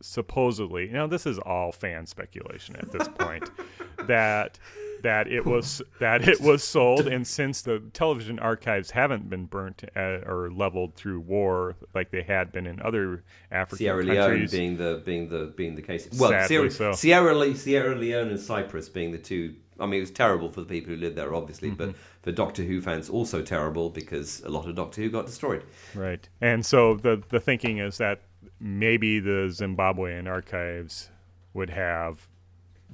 [0.00, 3.50] supposedly, now this is all fan speculation at this point,
[4.06, 4.58] that
[5.02, 9.84] that it was that it was sold, and since the television archives haven't been burnt
[9.96, 14.50] uh or leveled through war like they had been in other African Sierra Leone countries,
[14.50, 16.08] being the being the being the case.
[16.18, 16.92] Well, Sierra, so.
[16.92, 19.54] Sierra, Le- Sierra Leone and Cyprus being the two.
[19.80, 21.98] I mean, it was terrible for the people who lived there, obviously, but Mm-hmm.
[22.22, 25.62] for Doctor Who fans, also terrible because a lot of Doctor Who got destroyed.
[25.94, 26.28] Right.
[26.40, 28.22] And so the the thinking is that
[28.60, 31.10] maybe the Zimbabwean archives
[31.54, 32.28] would have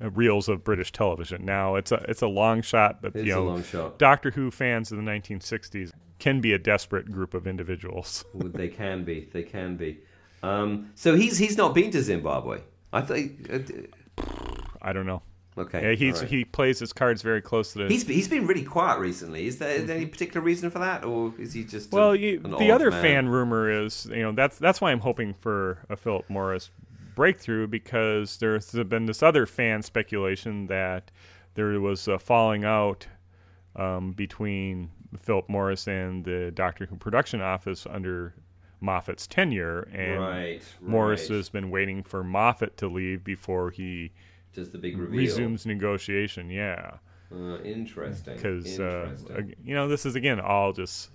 [0.00, 1.44] reels of British television.
[1.44, 3.98] Now it's a it's a long shot, but It's you a know, long shot.
[3.98, 8.24] Doctor Who fans of the 1960s can be a desperate group of individuals.
[8.34, 9.28] Well, they can be.
[9.32, 9.98] They can be.
[10.42, 12.60] Um, so he's he's not been to Zimbabwe.
[12.92, 13.48] I think.
[13.52, 14.24] Uh,
[14.82, 15.22] I don't know.
[15.60, 15.90] Okay.
[15.90, 16.28] Yeah, he's right.
[16.28, 17.88] he plays his cards very close to the.
[17.88, 19.46] He's he's been really quiet recently.
[19.46, 22.56] Is there any particular reason for that, or is he just a- well, you, an
[22.58, 23.02] the other man?
[23.02, 26.70] fan rumor is you know that's that's why I'm hoping for a Philip Morris
[27.14, 31.10] breakthrough because there's been this other fan speculation that
[31.54, 33.08] there was a falling out
[33.74, 38.34] um, between Philip Morris and the Doctor Who production office under
[38.80, 41.36] Moffat's tenure, and right, Morris right.
[41.36, 44.12] has been waiting for Moffat to leave before he
[44.54, 45.18] just the big reveal.
[45.20, 46.50] resumes negotiation.
[46.50, 46.94] Yeah,
[47.32, 48.34] Uh, interesting.
[48.36, 49.10] because uh,
[49.64, 51.10] you know this is again all just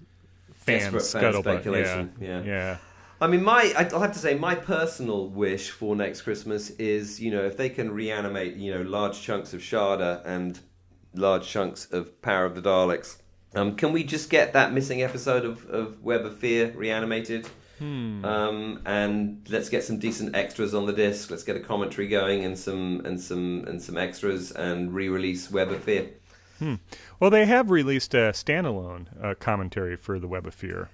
[0.53, 2.43] fan fan speculation, Yeah, yeah.
[2.45, 2.77] yeah.
[3.21, 7.31] I mean, my I'll have to say my personal wish for next Christmas is you
[7.31, 10.59] know if they can reanimate you know large chunks of Shada and
[11.13, 13.17] large chunks of Power of the Daleks.
[13.55, 17.47] Um, can we just get that missing episode of, of Web of Fear reanimated?
[17.83, 18.23] Hmm.
[18.23, 21.29] Um, and let's get some decent extras on the disc.
[21.29, 25.69] Let's get a commentary going and some and some and some extras and re-release Web
[25.69, 26.11] of Fear.
[27.19, 30.91] Well, they have released a standalone uh, commentary for the Web of Fear.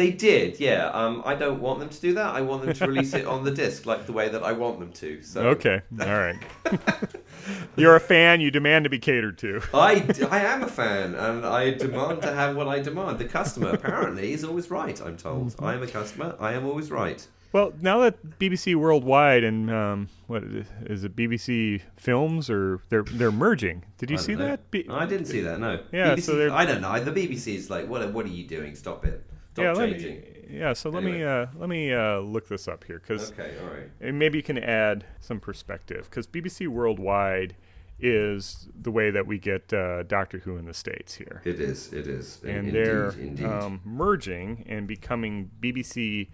[0.00, 0.86] They did, yeah.
[0.94, 2.34] Um, I don't want them to do that.
[2.34, 4.80] I want them to release it on the disc, like the way that I want
[4.80, 5.22] them to.
[5.22, 6.38] So Okay, all right.
[7.76, 8.40] You're a fan.
[8.40, 9.60] You demand to be catered to.
[9.74, 13.18] I, I am a fan, and I demand to have what I demand.
[13.18, 14.98] The customer apparently is always right.
[15.02, 15.54] I'm told.
[15.58, 16.34] I am a customer.
[16.40, 17.28] I am always right.
[17.52, 20.44] Well, now that BBC Worldwide and um, what
[20.86, 23.84] is it, BBC Films, or they're they're merging.
[23.98, 24.46] Did you see know.
[24.46, 24.70] that?
[24.70, 25.60] B- I didn't see that.
[25.60, 25.78] No.
[25.92, 26.98] Yeah, BBC, so I don't know.
[27.04, 28.10] The BBC is like, what?
[28.14, 28.74] What are you doing?
[28.76, 29.26] Stop it.
[29.52, 30.16] Stop yeah, let changing.
[30.20, 30.72] me, yeah.
[30.72, 33.90] So let me uh, let me uh, look this up here because Okay, all right.
[34.00, 37.56] and maybe you can add some perspective because BBC Worldwide
[38.02, 41.42] is the way that we get uh, Doctor Who in the states here.
[41.44, 41.92] It is.
[41.92, 42.40] It is.
[42.42, 43.44] and indeed, they're indeed.
[43.46, 46.28] um, merging and becoming BBC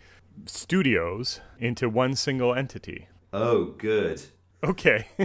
[0.44, 3.08] Studios into one single entity.
[3.32, 4.22] oh, good.
[4.64, 5.06] Okay,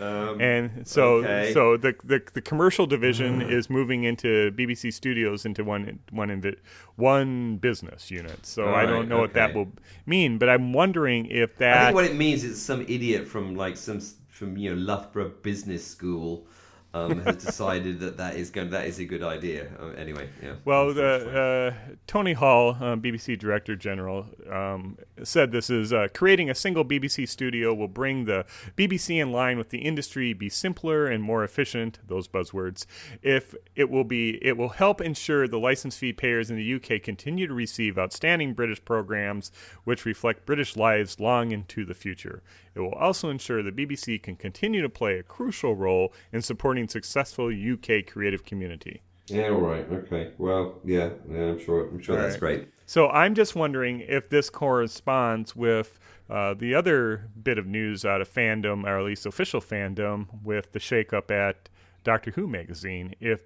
[0.00, 1.52] Um, and so Okay.
[1.52, 6.58] so the, the the commercial division is moving into BBC Studios into one one invi-
[6.96, 8.46] one business unit.
[8.46, 9.72] So I don't know what that will
[10.06, 13.56] mean, but I'm wondering if I that think what it means is some idiot from
[13.56, 16.46] like some from you know Loughborough Business School
[16.94, 19.68] um, has decided that that is going that is a good idea.
[19.80, 20.54] Uh, anyway, yeah.
[20.64, 26.48] Well, the, uh, Tony Hall, uh, BBC Director General, um, said this is uh, creating
[26.48, 28.46] a single BBC studio will bring the
[28.76, 31.98] BBC in line with the industry, be simpler and more efficient.
[32.06, 32.86] Those buzzwords.
[33.22, 37.02] If it will be, it will help ensure the license fee payers in the UK
[37.02, 39.52] continue to receive outstanding British programs
[39.84, 42.42] which reflect British lives long into the future.
[42.78, 46.77] It will also ensure the BBC can continue to play a crucial role in supporting
[46.86, 49.00] successful UK creative community.
[49.26, 50.30] yeah, all right, okay.
[50.38, 51.88] Well, yeah, yeah I'm sure.
[51.88, 52.58] I'm sure All that's right.
[52.60, 52.68] great.
[52.86, 55.98] So I'm just wondering if this corresponds with
[56.30, 60.72] uh, the other bit of news out of fandom, or at least official fandom, with
[60.72, 61.68] the shakeup at
[62.04, 63.14] Doctor Who magazine.
[63.20, 63.42] If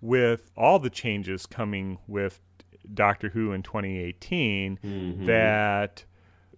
[0.00, 2.40] with all the changes coming with
[2.92, 4.78] Doctor Who in 2018,
[5.26, 6.04] that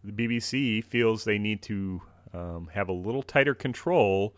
[0.03, 2.01] the BBC feels they need to
[2.33, 4.35] um, have a little tighter control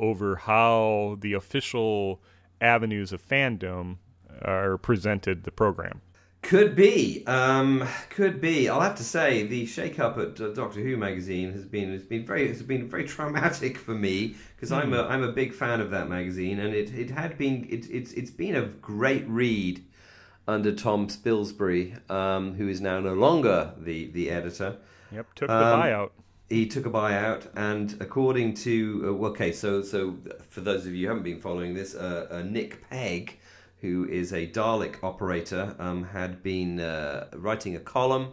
[0.00, 2.20] over how the official
[2.60, 3.98] avenues of fandom
[4.42, 6.00] are presented the program.
[6.42, 8.66] Could be, um, could be.
[8.68, 12.24] I'll have to say the shake-up at uh, Doctor Who magazine has been has been
[12.24, 15.90] very has been very traumatic for me because I'm a I'm a big fan of
[15.90, 19.84] that magazine and it, it had been it, it's it's been a great read
[20.48, 24.78] under Tom Spilsbury, um, who is now no longer the the editor.
[25.12, 26.10] Yep, took the Um, buyout.
[26.50, 30.16] He took a buyout, and according to uh, okay, so so
[30.48, 33.38] for those of you who haven't been following this, uh, uh, Nick Pegg,
[33.80, 38.32] who is a Dalek operator, um, had been uh, writing a column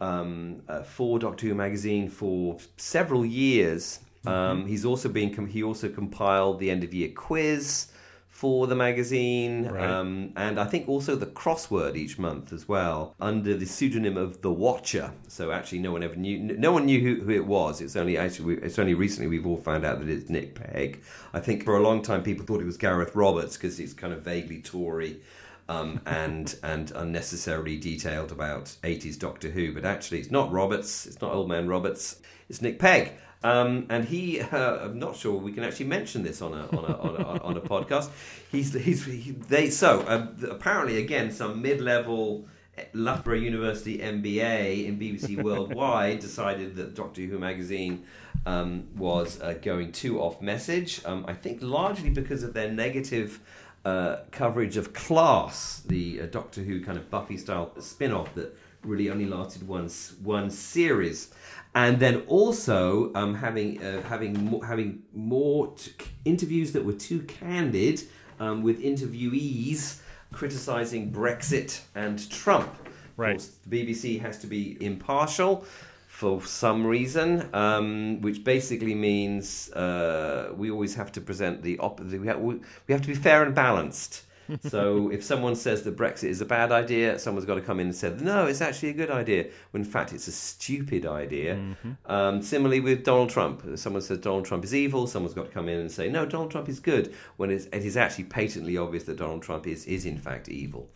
[0.00, 4.00] um, uh, for Doctor Who magazine for several years.
[4.26, 7.88] Um, he's also been com- he also compiled the end of year quiz
[8.34, 9.88] for the magazine, Right.
[9.88, 14.42] um, and I think also the crossword each month as well, under the pseudonym of
[14.42, 15.12] the Watcher.
[15.28, 16.38] So actually, no one ever knew.
[16.40, 17.80] No one knew who, who it was.
[17.80, 21.00] It's only actually it's only recently we've all found out that it's Nick Pegg.
[21.32, 24.12] I think for a long time people thought it was Gareth Roberts because he's kind
[24.12, 25.20] of vaguely Tory.
[25.68, 31.20] Um, and and unnecessarily detailed about 80s Doctor Who, but actually it's not Roberts, it's
[31.22, 33.12] not Old Man Roberts, it's Nick Pegg.
[33.44, 36.84] Um, and he, uh, I'm not sure we can actually mention this on a on
[36.84, 38.08] a, on a, on a podcast.
[38.50, 42.48] He's he's he, they so uh, apparently again some mid-level
[42.94, 48.04] Loughborough University MBA in BBC Worldwide decided that Doctor Who magazine
[48.46, 51.02] um, was uh, going too off message.
[51.04, 53.40] Um, I think largely because of their negative.
[53.84, 58.56] Uh, coverage of Class, the uh, Doctor Who kind of Buffy style spin off that
[58.82, 59.90] really only lasted one,
[60.22, 61.34] one series
[61.74, 65.92] and then also um, having uh, having mo- having more t-
[66.24, 68.02] interviews that were too candid
[68.40, 70.00] um, with interviewees
[70.32, 72.74] criticizing Brexit and Trump.
[73.16, 73.36] Right.
[73.36, 75.64] course, the BBC has to be impartial
[76.08, 81.78] for some reason, um, which basically means uh, we always have to present the.
[82.18, 82.54] We, ha- we
[82.86, 84.23] we have to be fair and balanced.
[84.68, 87.86] so if someone says that Brexit is a bad idea, someone's got to come in
[87.86, 91.58] and say, no, it's actually a good idea, when in fact it's a stupid idea.
[92.06, 93.62] Um, similarly with Donald Trump.
[93.76, 96.50] Someone says Donald Trump is evil, someone's got to come in and say, no, Donald
[96.50, 100.06] Trump is good, when it's, it is actually patently obvious that Donald Trump is, is
[100.06, 100.88] in fact evil.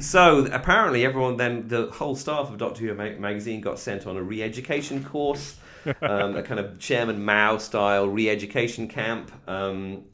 [0.00, 4.16] So apparently, everyone then, the whole staff of Doctor Who ma- magazine got sent on
[4.16, 5.56] a re education course,
[6.02, 9.30] um, a kind of Chairman Mao style re education camp.
[9.46, 10.04] Um,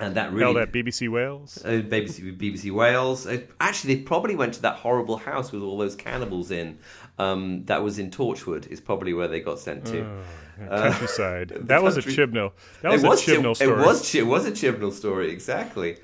[0.00, 0.44] and that really.
[0.44, 1.62] Held at BBC Wales.
[1.64, 3.26] Uh, BBC, BBC Wales.
[3.26, 6.78] Uh, actually, they probably went to that horrible house with all those cannibals in.
[7.18, 8.68] Um, that was in Torchwood.
[8.68, 10.22] Is probably where they got sent to.
[10.58, 11.48] countryside.
[11.62, 12.52] that was a Chibnall.
[12.82, 13.70] That was, was a Chibnall story.
[13.70, 15.98] It was it was a Chibnall story exactly.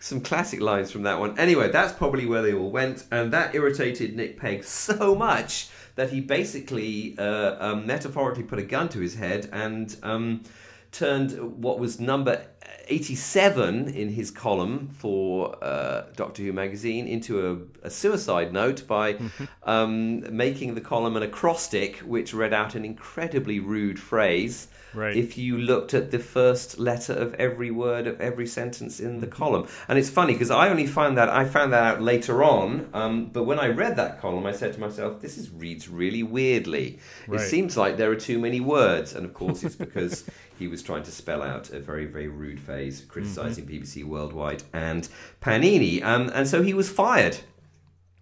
[0.00, 1.38] some classic lines from that one.
[1.38, 6.10] Anyway, that's probably where they all went, and that irritated Nick Pegg so much that
[6.10, 10.42] he basically uh, um, metaphorically put a gun to his head and um,
[10.92, 12.44] turned what was number
[12.88, 19.16] 87 in his column for uh, Doctor Who magazine into a, a suicide note by
[19.62, 24.68] um, making the column an acrostic which read out an incredibly rude phrase.
[24.92, 25.14] Right.
[25.16, 29.28] If you looked at the first letter of every word of every sentence in the
[29.28, 29.36] Mm-hmm.
[29.36, 32.88] column, and it's funny because I only found that I found that out later on.
[32.92, 36.24] Um, but when I read that column, I said to myself, "This is reads really
[36.24, 36.98] weirdly.
[37.28, 37.40] Right.
[37.40, 40.24] It seems like there are too many words." And of course, it's because
[40.60, 43.82] he was trying to spell out a very very rude phrase, criticizing Mm-hmm.
[43.82, 45.08] BBC Worldwide and
[45.40, 47.38] Panini, um, and so he was fired.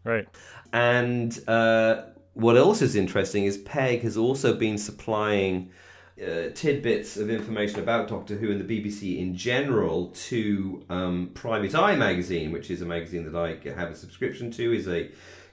[0.04, 0.26] Right.
[0.72, 2.02] And uh,
[2.34, 5.70] what else is interesting is Pegg has also been supplying
[6.20, 11.74] uh, tidbits of information about Doctor Who and the BBC in general to um, Private
[11.74, 15.10] Eye magazine, which is a magazine that I have a subscription to, is a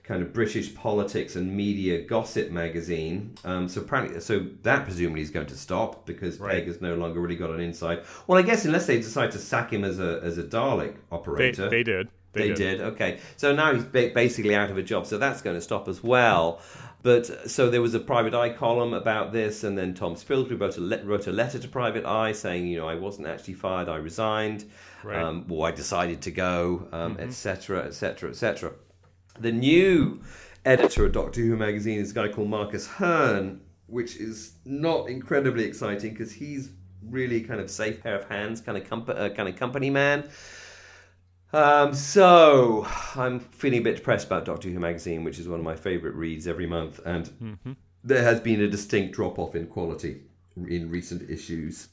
[0.07, 3.33] kind of British politics and media gossip magazine.
[3.43, 3.83] Um, so
[4.19, 6.51] so that presumably is going to stop because Right.
[6.53, 8.03] Pegg has no longer really got an insight.
[8.27, 11.69] Well, I guess unless they decide to sack him as a as a Dalek operator.
[11.69, 12.09] they did.
[12.33, 12.81] They, did.
[12.81, 13.19] Okay.
[13.37, 15.05] So now he's ba- basically out of a job.
[15.07, 16.59] So that's going to stop as well.
[17.01, 20.75] But so there was a Private Eye column about this, and then Tom Spilsbury wrote
[20.75, 23.87] a, le- wrote a letter to Private Eye saying, you know, I wasn't actually fired,
[23.87, 24.65] I resigned,
[25.03, 25.21] Right.
[25.21, 28.73] um, or I decided to go, um, etc., etc., etc.
[29.39, 30.21] The new
[30.63, 35.65] editor of Doctor Who magazine is a guy called Marcus Hearn, which is not incredibly
[35.65, 36.71] exciting because he's
[37.03, 40.29] really kind of safe pair of hands, kind of comp- uh, kind of company man.
[41.53, 45.65] Um, so I'm feeling a bit depressed about Doctor Who magazine, which is one of
[45.65, 50.21] my favourite reads every month, and there has been a distinct drop off in quality
[50.55, 51.89] in recent issues.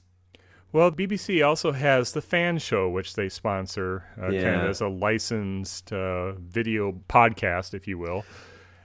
[0.73, 4.89] Well, BBC also has the fan show, which they sponsor, uh, kind of as a
[4.89, 8.25] licensed uh, video podcast, if you will.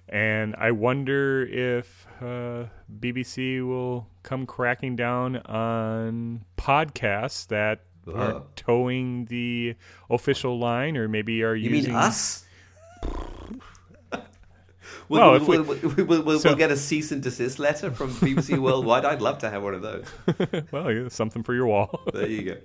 [0.10, 2.65] And I wonder if uh,
[3.00, 8.15] BBC will come cracking down on podcasts that Ugh.
[8.15, 9.76] are toeing the
[10.10, 12.45] official line, or maybe are You using mean us?
[15.10, 17.91] Well, We'll, we- we'll, we'll, we'll, we'll, so- we'll get a cease and desist letter
[17.91, 19.06] from BBC Worldwide.
[19.06, 20.06] I'd love to have one of those.
[20.72, 22.02] well, yeah, something for your wall.
[22.13, 22.58] There you go.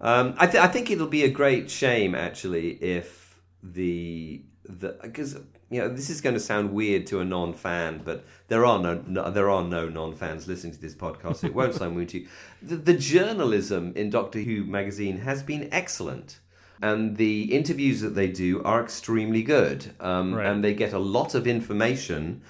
[0.00, 5.34] Um, I, th- I think it'll be a great shame, actually, if the the because
[5.70, 9.02] you know this is going to sound weird to a non-fan, but there are no,
[9.06, 12.20] no there are no non-fans listening to this podcast, so it won't sound weird to
[12.20, 12.28] you.
[12.62, 16.40] The, the journalism in Doctor Who magazine has been excellent.
[16.82, 20.46] And the interviews that they do are extremely good, um, Right.
[20.46, 22.42] and they get a lot of information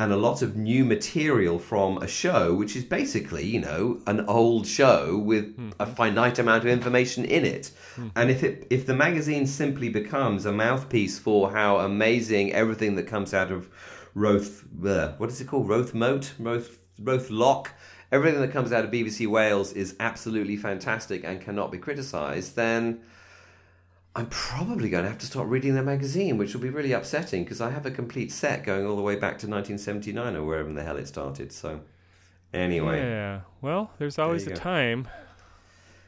[0.00, 4.24] and a lot of new material from a show which is basically, you know, an
[4.28, 7.72] old show with a finite amount of information in it.
[8.14, 13.04] And if it if the magazine simply becomes a mouthpiece for how amazing everything that
[13.08, 13.68] comes out of
[14.14, 15.68] Roth uh, what is it called?
[15.68, 16.32] Roth Moat?
[16.38, 17.72] Roth Roath Lock?
[18.12, 23.00] Everything that comes out of BBC Wales is absolutely fantastic and cannot be criticised, then
[24.16, 27.44] I'm probably going to have to start reading their magazine, which will be really upsetting
[27.44, 30.72] because I have a complete set going all the way back to 1979 or wherever
[30.72, 31.52] the hell it started.
[31.52, 31.80] So,
[32.52, 33.40] anyway, Yeah.
[33.60, 34.60] Well, there's always you a go.
[34.60, 35.08] time.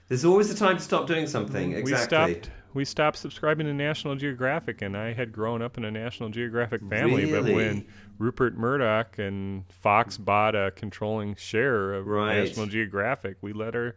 [0.09, 1.73] there's always a time to stop doing something.
[1.75, 1.93] Exactly.
[1.93, 2.51] We stopped.
[2.73, 6.81] We stopped subscribing to National Geographic, and I had grown up in a National Geographic
[6.89, 7.29] family.
[7.31, 7.85] But when
[8.19, 12.37] Rupert Murdoch and Fox bought a controlling share of Right.
[12.37, 13.97] National Geographic, we let our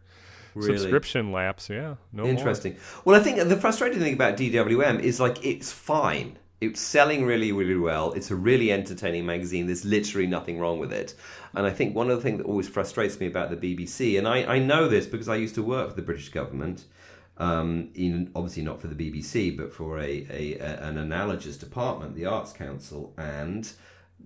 [0.54, 0.78] Really?
[0.78, 1.68] subscription lapse.
[1.68, 2.30] Yeah, no more.
[2.30, 2.76] Interesting.
[3.04, 6.38] Well, I think the frustrating thing about DWM is like it's fine.
[6.60, 8.12] It's selling really, really well.
[8.12, 9.66] It's a really entertaining magazine.
[9.66, 11.14] There's literally nothing wrong with it.
[11.52, 14.26] And I think one of the things that always frustrates me about the BBC, and
[14.26, 16.84] I, I know this because I used to work for the British government,
[17.36, 22.14] um, in obviously not for the BBC, but for a, a, a an analogous department,
[22.14, 23.72] the Arts Council, and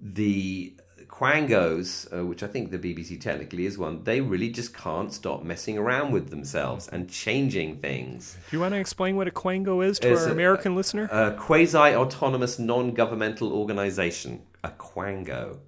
[0.01, 0.75] the
[1.09, 5.43] Quangos, uh, which I think the BBC technically is one, they really just can't stop
[5.43, 8.37] messing around with themselves and changing things.
[8.51, 11.09] Do you want to explain what a Quango is to It's our a- American listener?
[11.11, 15.59] A quasi autonomous non governmental organization, a Quango.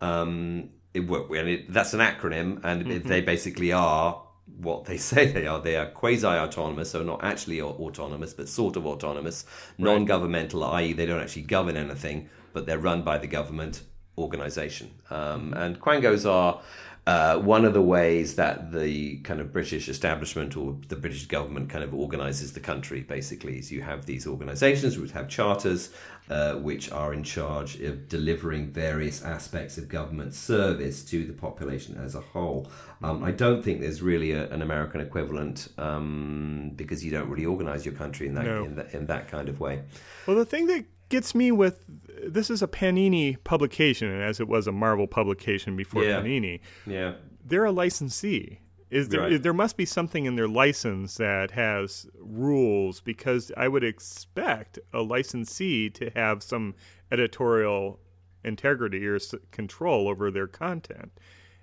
[0.00, 4.22] Um, it, and it, that's an acronym, and it- they basically are
[4.58, 5.60] what they say they are.
[5.60, 9.44] They are quasi autonomous, so not actually autonomous, but sort of autonomous,
[9.78, 13.82] non governmental, i.e., they don't actually govern anything, but they're run by the government.
[14.18, 14.90] Organization.
[15.10, 16.60] Um, and quangos are
[17.06, 21.68] uh, one of the ways that the kind of British establishment or the British government
[21.68, 25.90] kind of organizes the country, basically, is you have these organizations which have charters
[26.30, 31.98] uh, which are in charge of delivering various aspects of government service to the population
[32.02, 32.70] as a whole.
[33.02, 37.44] Um, I don't think there's really a, an American equivalent um, because you don't really
[37.44, 38.64] organize your country in that, No.
[38.64, 39.82] in, that in that kind of way.
[40.26, 41.84] Well, the thing that gets me with
[42.26, 46.20] this is a Panini publication, as it was a Marvel publication before Yeah.
[46.20, 47.14] Panini, Yeah.
[47.44, 48.60] they're a licensee.
[48.90, 49.42] Is there Right.
[49.42, 55.02] there must be something in their license that has rules because I would expect a
[55.02, 56.74] licensee to have some
[57.10, 58.00] editorial
[58.44, 61.10] integrity or s- control over their content.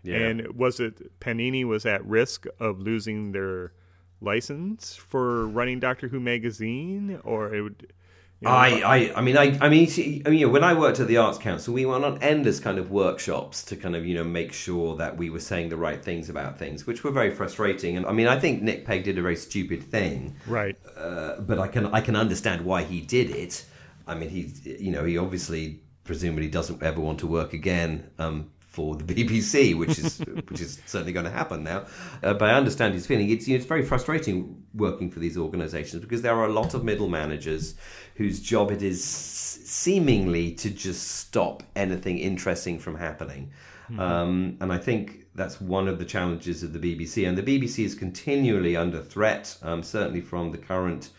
[0.04, 0.18] Yeah.
[0.18, 3.74] And was it Panini was at risk of losing their
[4.20, 7.94] license for running Doctor Who magazine, or it would?
[8.42, 10.64] You know, I, I, I mean, I, I mean, see, I mean, you know, when
[10.64, 13.96] I worked at the Arts Council, we went on endless kind of workshops to kind
[13.96, 17.04] of, you know, make sure that we were saying the right things about things, which
[17.04, 17.98] were very frustrating.
[17.98, 20.76] And I mean, I think Nick Pegg did a very stupid thing, right.
[20.98, 23.64] uh, but I can, I can understand why he did it.
[24.08, 28.10] I mean, he, you know, he obviously, presumably, doesn't ever want to work again.
[28.18, 31.86] Um, for the BBC, which is which is certainly going to happen now,
[32.24, 33.30] uh, but I understand his feeling.
[33.30, 36.74] It's you know, it's very frustrating working for these organisations because there are a lot
[36.74, 37.76] of middle managers
[38.16, 43.52] whose job it is seemingly to just stop anything interesting from happening.
[44.00, 47.28] Um, and I think that's one of the challenges of the BBC.
[47.28, 51.10] And the BBC is continually under threat, um, certainly from the current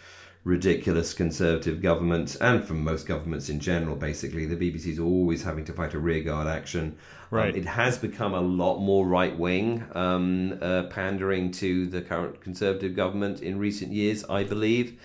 [0.44, 4.46] ridiculous conservative government and from most governments in general, basically.
[4.46, 6.96] The BBC is always having to fight a rearguard action.
[7.33, 12.41] Um, it has become a lot more right wing, um, uh, pandering to the current
[12.41, 14.99] conservative government in recent years, I believe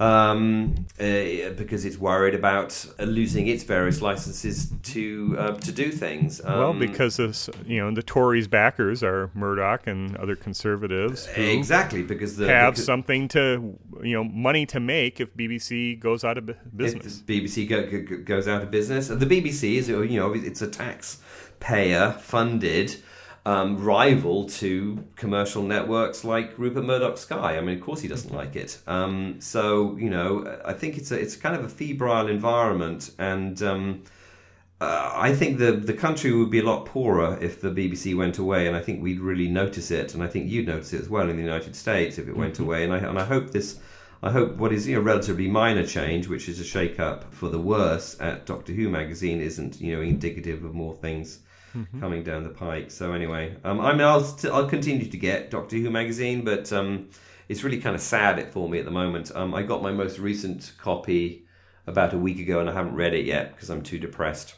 [0.00, 5.92] um, uh, because it's worried about uh, losing its various licenses to uh, to do
[5.92, 6.40] things.
[6.44, 11.42] Um, Well, because of, you know the Tories' backers are Murdoch and other conservatives who
[11.42, 16.24] exactly because the have because something to you know money to make if BBC goes
[16.24, 17.22] out of business.
[17.24, 20.68] BBC go, go, go- goes out of business, the BBC is you know it's a
[21.64, 22.96] taxpayer funded.
[23.46, 27.58] Um, rival to commercial networks like Rupert Murdoch's Sky.
[27.58, 28.78] I mean, of course, he doesn't like it.
[28.86, 33.62] Um, so, you know, I think it's a it's kind of a febrile environment, and
[33.62, 34.02] um,
[34.80, 38.38] uh, I think the the country would be a lot poorer if the BBC went
[38.38, 41.10] away, and I think we'd really notice it, and I think you'd notice it as
[41.10, 43.78] well in the United States if it went away, and I and I hope this.
[44.22, 47.50] I hope what is you know relatively minor change, which is a shake up for
[47.50, 51.40] the worse at Doctor Who magazine, isn't you know indicative of more things
[52.00, 52.90] coming down the pike.
[52.90, 56.72] So anyway, um, I mean I'll st- I'll continue to get Doctor Who magazine, but
[56.72, 57.08] um,
[57.48, 59.30] it's really kind of sad it for me at the moment.
[59.34, 61.46] Um, I got my most recent copy
[61.86, 64.54] about a week ago, and I haven't read it yet because I'm too depressed.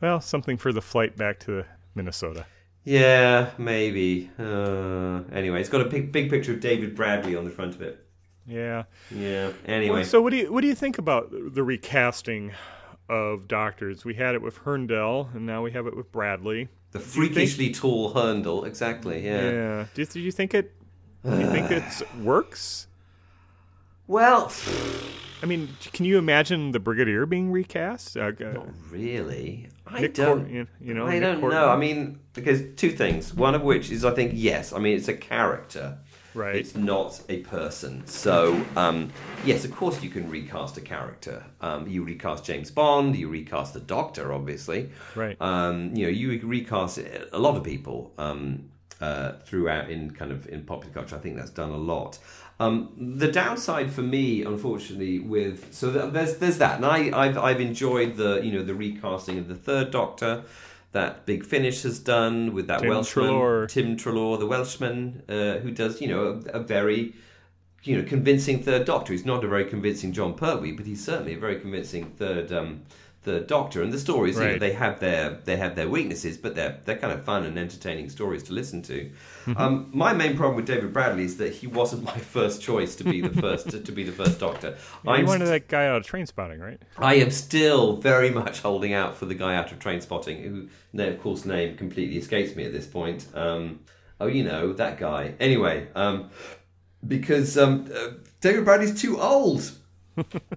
[0.00, 2.46] Well, something for the flight back to Minnesota.
[2.84, 4.30] Yeah, maybe.
[4.38, 7.82] Uh, anyway, it's got a big, big picture of David Bradley on the front of
[7.82, 8.06] it.
[8.46, 8.84] Yeah.
[9.10, 9.52] Yeah.
[9.66, 12.52] Anyway, Well, so what do you what do you think about the recasting
[13.10, 14.04] of doctors?
[14.04, 16.68] We had it with Hurndall, and now we have it with Bradley.
[16.92, 19.24] the you think- freakishly tall Hurndall, exactly.
[19.24, 19.50] Yeah.
[19.50, 19.86] Yeah.
[19.94, 20.72] Do, you- do you think it?
[21.24, 21.84] Do you think it
[22.22, 22.86] works?
[24.06, 24.50] Well,
[25.42, 28.16] I mean, can you imagine the Brigadier being recast?
[28.16, 29.68] Uh, not really.
[29.86, 30.40] I Nick don't.
[30.42, 31.58] Cort- you- you know, I Nick don't Courtney.
[31.58, 31.68] know.
[31.68, 33.32] I mean, because two things.
[33.34, 34.72] One of which is, I think, yes.
[34.72, 35.98] I mean, it's a character.
[36.34, 36.56] Right.
[36.56, 38.06] It's not a person.
[38.06, 39.10] So, um,
[39.44, 41.44] yes, of course you can recast a character.
[41.60, 44.90] Um, you recast James Bond, you recast the Doctor, obviously.
[45.14, 45.36] Right.
[45.40, 46.98] Um, you know, you recast
[47.32, 48.70] a lot of people um,
[49.00, 51.16] uh, throughout in kind of in popular culture.
[51.16, 52.18] I think that's done a lot.
[52.60, 57.60] Um, the downside for me, unfortunately, with so there's there's that, and I I've, I've
[57.60, 60.44] enjoyed the you know the recasting of the Third Doctor
[60.92, 63.68] that Big Finish has done with that Tim Welshman Treloar.
[63.68, 67.14] Tim Treloar, the Welshman, uh, who does you know a, a very
[67.82, 69.12] you know convincing Third Doctor.
[69.12, 72.82] He's not a very convincing Jon Pertwee, but he's certainly a very convincing Third um,
[73.22, 73.82] Third Doctor.
[73.82, 74.60] And the stories, you know, Right.
[74.60, 78.08] they have their they have their weaknesses, but they're they're kind of fun and entertaining
[78.08, 79.10] stories to listen to.
[79.56, 83.04] Um, my main problem with David Bradley is that he wasn't my first choice to
[83.04, 84.76] be the first to, to be the first Doctor.
[85.04, 86.80] you I'm wanted that guy out of Trainspotting, right?
[86.96, 91.08] I am still very much holding out for the guy out of Trainspotting, who, no,
[91.08, 93.26] of course, name completely escapes me at this point.
[93.34, 93.80] Um,
[94.18, 95.34] oh, you know that guy.
[95.40, 96.30] Anyway, um,
[97.06, 99.72] because um, uh, David Bradley's too old.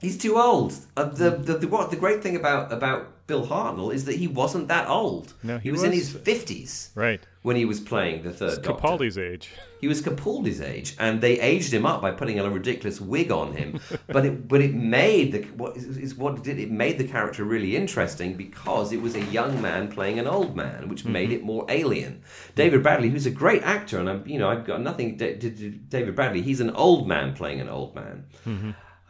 [0.00, 0.74] He's too old.
[0.96, 4.26] Uh, the, the the what the great thing about about Bill Hartnell is that he
[4.26, 5.34] wasn't that old.
[5.42, 7.20] No, he, he was, in his fifties Right.
[7.42, 8.72] when he was playing the third Doctor.
[8.72, 9.50] Capaldi's age.
[9.80, 13.52] He was Capaldi's age, and they aged him up by putting a ridiculous wig on
[13.54, 13.78] him.
[14.08, 17.44] but it but it made the what is, what it did it made the character
[17.44, 21.42] really interesting because it was a young man playing an old man, which made it
[21.44, 22.22] more alien.
[22.56, 25.16] David Bradley, who's a great actor, and I'm you know I've got nothing.
[25.18, 28.24] Da- Da- David Bradley, he's an old man playing an old man.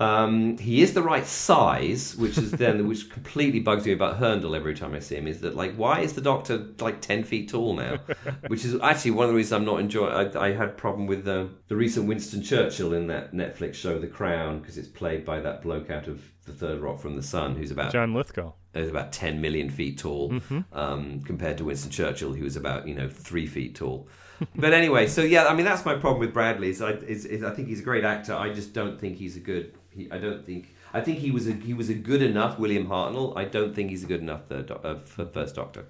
[0.00, 4.56] Um, he is the right size, which is then which completely bugs me about Hurndall
[4.56, 5.26] every time I see him.
[5.26, 7.98] Is that like why is the Doctor like ten feet tall now?
[8.46, 10.12] which is actually one of the reasons I'm not enjoying.
[10.36, 13.98] I, I had a problem with uh, the recent Winston Churchill in that Netflix show
[13.98, 17.22] The Crown because it's played by that bloke out of The Third Rock from the
[17.22, 18.54] Sun, who's about John Lithgow.
[18.74, 20.32] is about 10 million feet tall
[20.72, 24.08] um, compared to Winston Churchill, who was about you know three feet tall.
[24.54, 26.70] but anyway, so yeah, I mean that's my problem with Bradley.
[26.70, 28.34] Is I, is, is I think he's a great actor.
[28.34, 29.74] I just don't think he's a good.
[30.00, 30.74] He, I don't think.
[30.92, 33.36] I think he was a he was a good enough William Hartnell.
[33.36, 35.86] I don't think he's a good enough third uh, for first Doctor.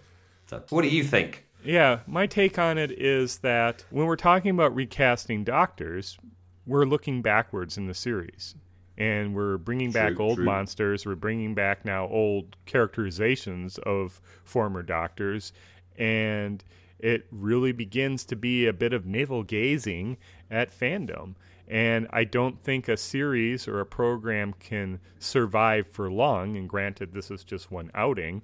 [0.46, 1.46] So what do you think?
[1.64, 6.18] Yeah, my take on it is that when we're talking about recasting doctors,
[6.66, 8.54] we're looking backwards in the series.
[8.96, 10.44] And we're bringing back old true.
[10.44, 11.06] monsters.
[11.06, 15.54] We're bringing back now old characterizations of former doctors.
[15.96, 16.62] And
[16.98, 20.18] it really begins to be a bit of navel gazing
[20.50, 21.34] at fandom.
[21.70, 26.56] And I don't think a series or a program can survive for long.
[26.56, 28.42] And granted, this is just one outing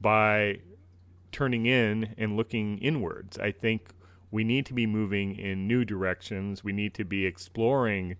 [0.00, 0.60] by
[1.32, 3.38] turning in and looking inwards.
[3.38, 3.90] I think
[4.30, 6.64] we need to be moving in new directions.
[6.64, 8.16] We need to be exploring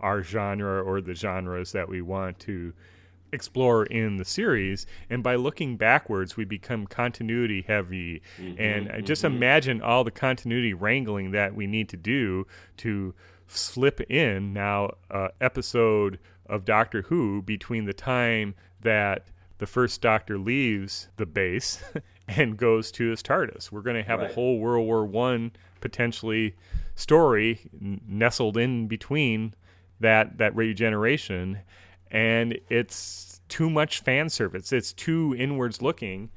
[0.00, 2.74] our genre or the genres that we want to
[3.32, 4.86] explore in the series.
[5.10, 8.22] And by looking backwards, we become continuity heavy.
[8.38, 9.34] Mm-hmm, and I just mm-hmm.
[9.34, 12.46] imagine all the continuity wrangling that we need to do
[12.78, 13.14] to
[13.46, 19.26] slip in now uh, episode of Doctor Who between the time that
[19.58, 21.82] the first Doctor leaves the base
[22.28, 23.70] and goes to his TARDIS.
[23.72, 24.30] We're going to have Right.
[24.30, 26.54] a whole World War One potentially
[26.94, 29.54] story n- nestled in between
[30.00, 31.60] that that regeneration,
[32.10, 34.72] and it's too much fan service.
[34.72, 36.30] It's too inwards looking,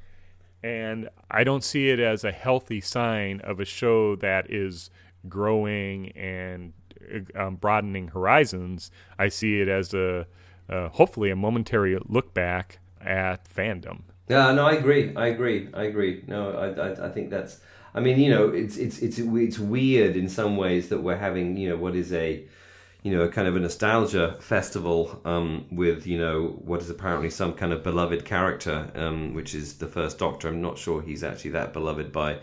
[0.62, 4.90] and I don't see it as a healthy sign of a show that is
[5.28, 6.72] growing and
[7.34, 8.90] um, broadening horizons.
[9.18, 10.26] I see it as a
[10.68, 14.02] uh, hopefully a momentary look back at fandom.
[14.28, 15.14] Yeah, no, I agree.
[15.16, 15.68] I agree.
[15.72, 16.22] I agree.
[16.26, 17.60] No, I, I, I think that's.
[17.94, 21.56] I mean, you know, it's it's it's it's weird in some ways that we're having,
[21.56, 22.44] you know, what is a,
[23.02, 27.30] you know, a kind of a nostalgia festival um, with, you know, what is apparently
[27.30, 30.48] some kind of beloved character, um, which is the First Doctor.
[30.48, 32.40] I'm not sure he's actually that beloved by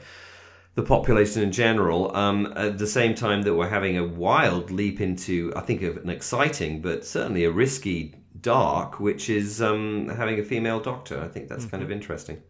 [0.75, 2.15] the population in general.
[2.15, 5.97] Um, at the same time that we're having a wild leap into, I think, of
[5.97, 11.19] an exciting but certainly a risky dark, which is um, having a female doctor.
[11.21, 12.41] I think that's kind of interesting.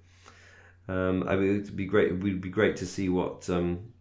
[0.87, 2.11] Um, I mean, it'd be great.
[2.11, 3.93] It would be great to see what um,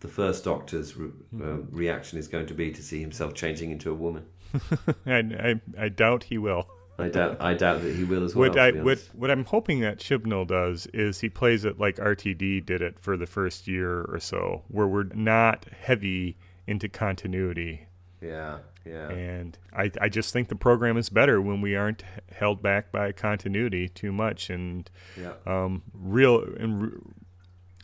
[0.00, 1.10] the first Doctor's re-
[1.40, 4.26] uh, reaction is going to be to see himself changing into a woman.
[5.06, 6.68] and I, I doubt he will.
[6.98, 7.36] I doubt.
[7.40, 8.48] I doubt that he will as well.
[8.50, 12.64] What I, what, what I'm hoping that Chibnall does is he plays it like RTD
[12.66, 16.36] did it for the first year or so, where we're not heavy
[16.66, 17.86] into continuity,
[18.20, 18.58] Yeah.
[18.84, 19.08] Yeah.
[19.10, 23.12] and I I just think the program is better when we aren't held back by
[23.12, 24.88] continuity too much, and
[25.20, 25.32] Yeah.
[25.46, 26.98] um, real and re-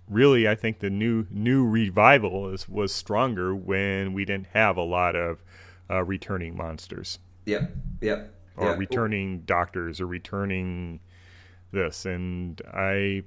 [0.09, 4.83] really I think the new new revival is was stronger when we didn't have a
[4.83, 5.43] lot of
[5.91, 7.67] uh, returning monsters Yeah.
[8.01, 8.25] Yeah.
[8.59, 8.77] Or yeah.
[8.77, 11.01] returning doctors or returning
[11.73, 13.23] this and i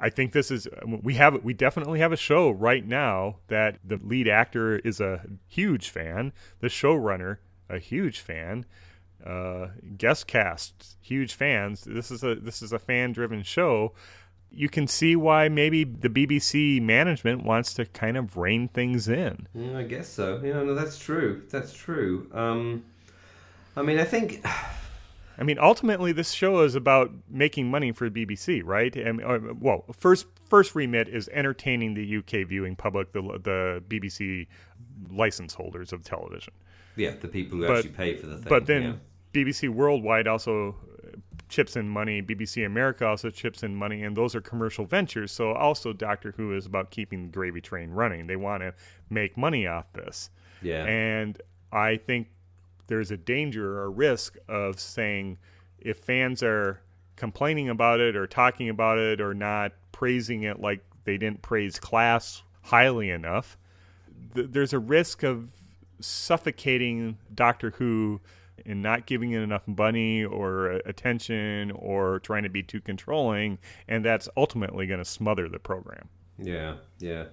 [0.00, 0.66] i think this is
[1.02, 5.24] we have we definitely have a show right now that the lead actor is a
[5.46, 7.38] huge fan the showrunner
[7.68, 8.64] a huge fan
[9.24, 13.92] uh, guest cast huge fans this is a this is a fan driven show
[14.54, 19.48] you can see why maybe the BBC management wants to kind of rein things in.
[19.56, 20.40] Mm, I guess so.
[20.42, 21.42] Yeah, no, that's true.
[21.50, 22.28] That's true.
[22.32, 22.84] Um,
[23.76, 24.44] I mean, I think.
[25.38, 28.94] I mean, ultimately, this show is about making money for BBC, right?
[28.94, 34.46] And uh, well, first first remit is entertaining the UK viewing public, the the BBC
[35.10, 36.52] license holders of television.
[36.96, 38.46] Yeah, the people who But- actually pay for the thing.
[38.48, 38.92] But then yeah.
[39.32, 41.16] BBC Worldwide also uh,
[41.48, 42.20] chips in money.
[42.20, 45.32] BBC America also chips in money, and those are commercial ventures.
[45.32, 48.26] So also, Doctor Who is about keeping the gravy train running.
[48.26, 48.74] They want to
[49.08, 50.28] make money off this.
[50.60, 50.84] Yeah.
[50.84, 51.40] And
[51.72, 52.28] I think
[52.86, 55.38] there's a danger or risk of saying
[55.78, 56.80] if fans are
[57.16, 61.78] complaining about it or talking about it or not praising it like they didn't praise
[61.78, 63.56] class highly enough,
[64.34, 65.50] th- there's a risk of
[66.00, 68.20] suffocating Doctor Who
[68.64, 73.58] and not giving it enough money or attention or trying to be too controlling,
[73.88, 76.08] and that's ultimately going to smother the program.
[76.38, 77.24] Yeah, yeah.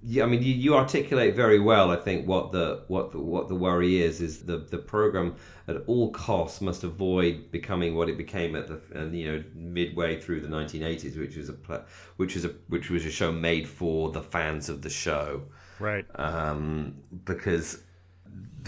[0.00, 1.90] Yeah, I mean, you, you articulate very well.
[1.90, 5.34] I think what the what the, what the worry is is the the program
[5.66, 10.20] at all costs must avoid becoming what it became at the uh, you know midway
[10.20, 11.84] through the 1980s, which was a
[12.16, 15.42] which was a which was a show made for the fans of the show,
[15.80, 16.06] Right.
[16.14, 17.82] um, because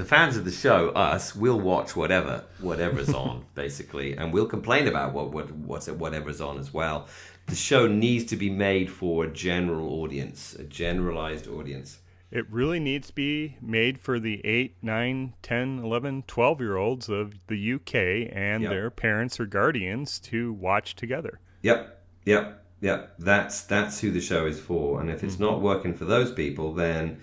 [0.01, 4.89] the fans of the show, us, will watch whatever whatever's on basically, and we'll complain
[4.89, 7.07] about what what what's whatever's on as well.
[7.47, 11.99] The show needs to be made for a general audience, a generalized audience.
[12.31, 17.09] It really needs to be made for the 8, 9, 10, 11, 12 year olds
[17.09, 18.71] of the UK and Yep.
[18.71, 21.41] their parents or guardians to watch together.
[21.63, 23.15] Yep, yep, yep.
[23.19, 25.45] That's that's who the show is for, and if it's mm-hmm.
[25.45, 27.19] not working for those people, then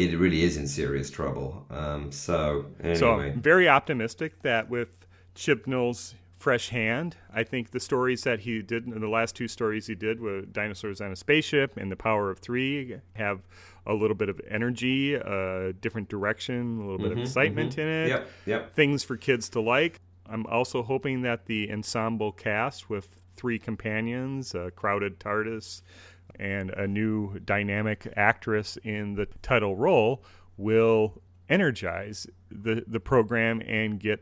[0.00, 1.66] it really is in serious trouble.
[1.70, 8.22] Um, so So I'm very optimistic that with Chibnall's fresh hand, I think the stories
[8.22, 11.76] that he did, in the last two stories he did with Dinosaurs on a Spaceship
[11.76, 13.40] and The Power of Three, have
[13.86, 17.80] a little bit of energy, a different direction, a little bit of mm-hmm, excitement mm-hmm.
[17.80, 18.08] in it.
[18.08, 18.74] yep, yep.
[18.74, 20.00] Things for kids to like.
[20.26, 25.82] I'm also hoping that the ensemble cast with three companions, a crowded TARDIS,
[26.40, 30.24] and a new dynamic actress in the title role
[30.56, 34.20] will energize the, the program and get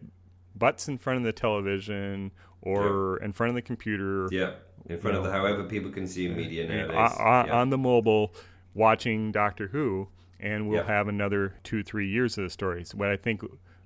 [0.57, 4.55] butts in front of the television or in front of the computer Yeah,
[4.89, 6.97] in front of the however people consume media nowadays.
[7.19, 7.61] on, on- yeah.
[7.61, 8.35] on the mobile
[8.75, 10.09] watching Doctor Who,
[10.41, 10.87] and we'll Yeah.
[10.87, 12.95] have another two, three years of the stories.
[12.95, 13.43] What I think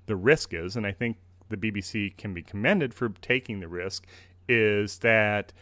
[0.07, 1.17] the risk is, and I think
[1.49, 4.05] the BBC can be commended for taking the risk,
[4.49, 5.53] is that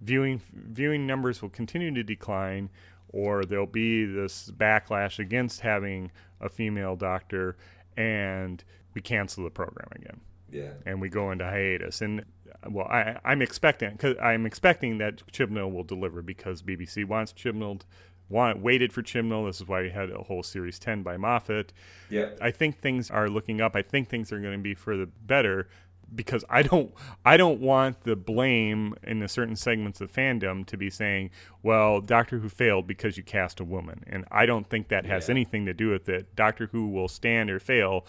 [0.00, 2.70] viewing viewing numbers will continue to decline,
[3.08, 7.56] or there'll be this backlash against having a female doctor,
[7.96, 10.20] and we cancel the program again
[10.52, 12.00] yeah, and we go into hiatus.
[12.00, 12.24] And
[12.68, 17.82] well, I, I'm expecting because I'm expecting that Chibnall will deliver because BBC wants Chibnall,
[18.28, 19.48] want waited for Chibnall.
[19.48, 21.72] This is why we had a whole series ten by Moffat.
[22.08, 23.76] yeah, I think things are looking up.
[23.76, 25.68] I think things are going to be for the better
[26.14, 26.92] because I don't
[27.24, 31.30] I don't want the blame in the certain segments of fandom to be saying,
[31.62, 34.02] well, Doctor Who failed because you cast a woman.
[34.06, 35.32] And I don't think that has Yeah.
[35.32, 36.34] anything to do with it.
[36.36, 38.06] Doctor Who will stand or fail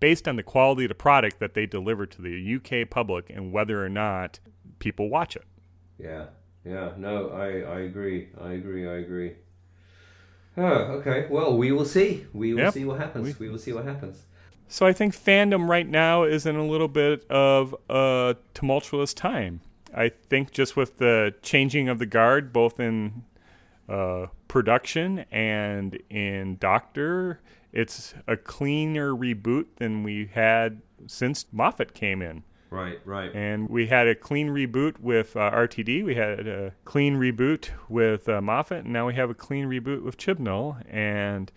[0.00, 3.52] based on the quality of the product that they deliver to the UK public and
[3.52, 4.38] whether or not
[4.78, 5.44] people watch it.
[5.98, 6.26] yeah,
[6.64, 6.92] yeah.
[6.96, 8.28] No, I, I agree.
[8.40, 8.86] I agree.
[8.88, 9.32] I agree.
[10.56, 10.62] Oh,
[11.00, 11.26] okay.
[11.30, 12.26] Well, we will see.
[12.32, 12.74] We will Yep.
[12.74, 13.38] see what happens.
[13.38, 14.24] We- We, will see what happens.
[14.68, 19.60] So I think fandom right now is in a little bit of a tumultuous time.
[19.94, 23.24] I think just with the changing of the guard, both in
[23.88, 27.40] uh, production and in Doctor,
[27.72, 32.42] it's a cleaner reboot than we had since Moffat came in.
[32.70, 33.34] Right, right.
[33.34, 36.04] And we had a clean reboot with uh, RTD.
[36.04, 40.02] We had a clean reboot with uh, Moffat, and now we have a clean reboot
[40.02, 40.82] with Chibnall.
[40.86, 41.50] And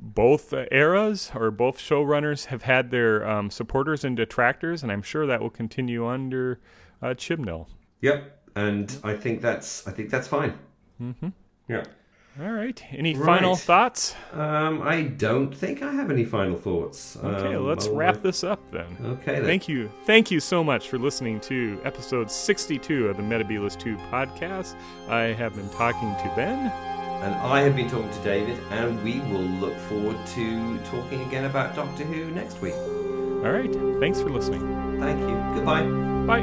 [0.00, 5.26] both eras or both showrunners have had their um, supporters and detractors, and I'm sure
[5.26, 6.60] that will continue under
[7.02, 7.66] uh, Chibnall.
[8.00, 8.40] Yep.
[8.56, 10.54] And I think that's I think that's fine.
[11.02, 11.28] Mm-hmm.
[11.68, 11.84] Yeah.
[12.40, 12.82] All right.
[12.90, 13.24] Any Right.
[13.24, 14.14] final thoughts?
[14.32, 17.16] Um, I don't think I have any final thoughts.
[17.22, 18.86] Okay, Um, let's I'll- wrap this up then.
[19.04, 19.44] Okay, then.
[19.44, 19.88] Thank you.
[20.04, 24.74] Thank you so much for listening to episode 62 of the Metabulus 2 podcast.
[25.08, 26.93] I have been talking to Ben.
[27.24, 31.46] And I have been talking to David, and we will look forward to talking again
[31.46, 32.74] about Doctor Who next week.
[32.74, 33.72] All right.
[33.98, 35.00] Thanks for listening.
[35.00, 35.34] Thank you.
[35.54, 35.84] Goodbye.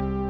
[0.00, 0.21] Bye.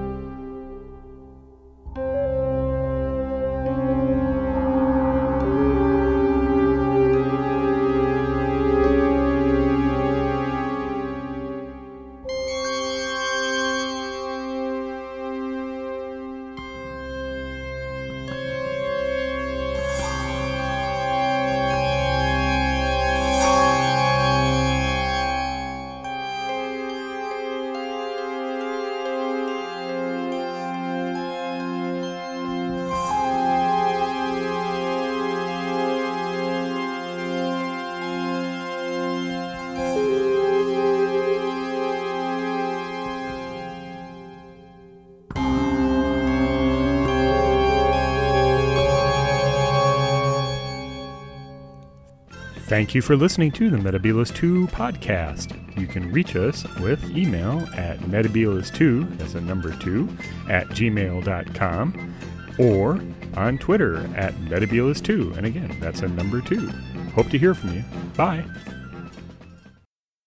[52.72, 55.78] Thank you for listening to the Metabulus 2 podcast.
[55.78, 60.08] You can reach us with email at metabulus2, that's a number 2,
[60.48, 62.14] at gmail.com,
[62.58, 62.98] or
[63.36, 66.66] on Twitter at metabulus2, and again, that's a number 2.
[67.14, 67.84] Hope to hear from you.
[68.16, 68.42] Bye.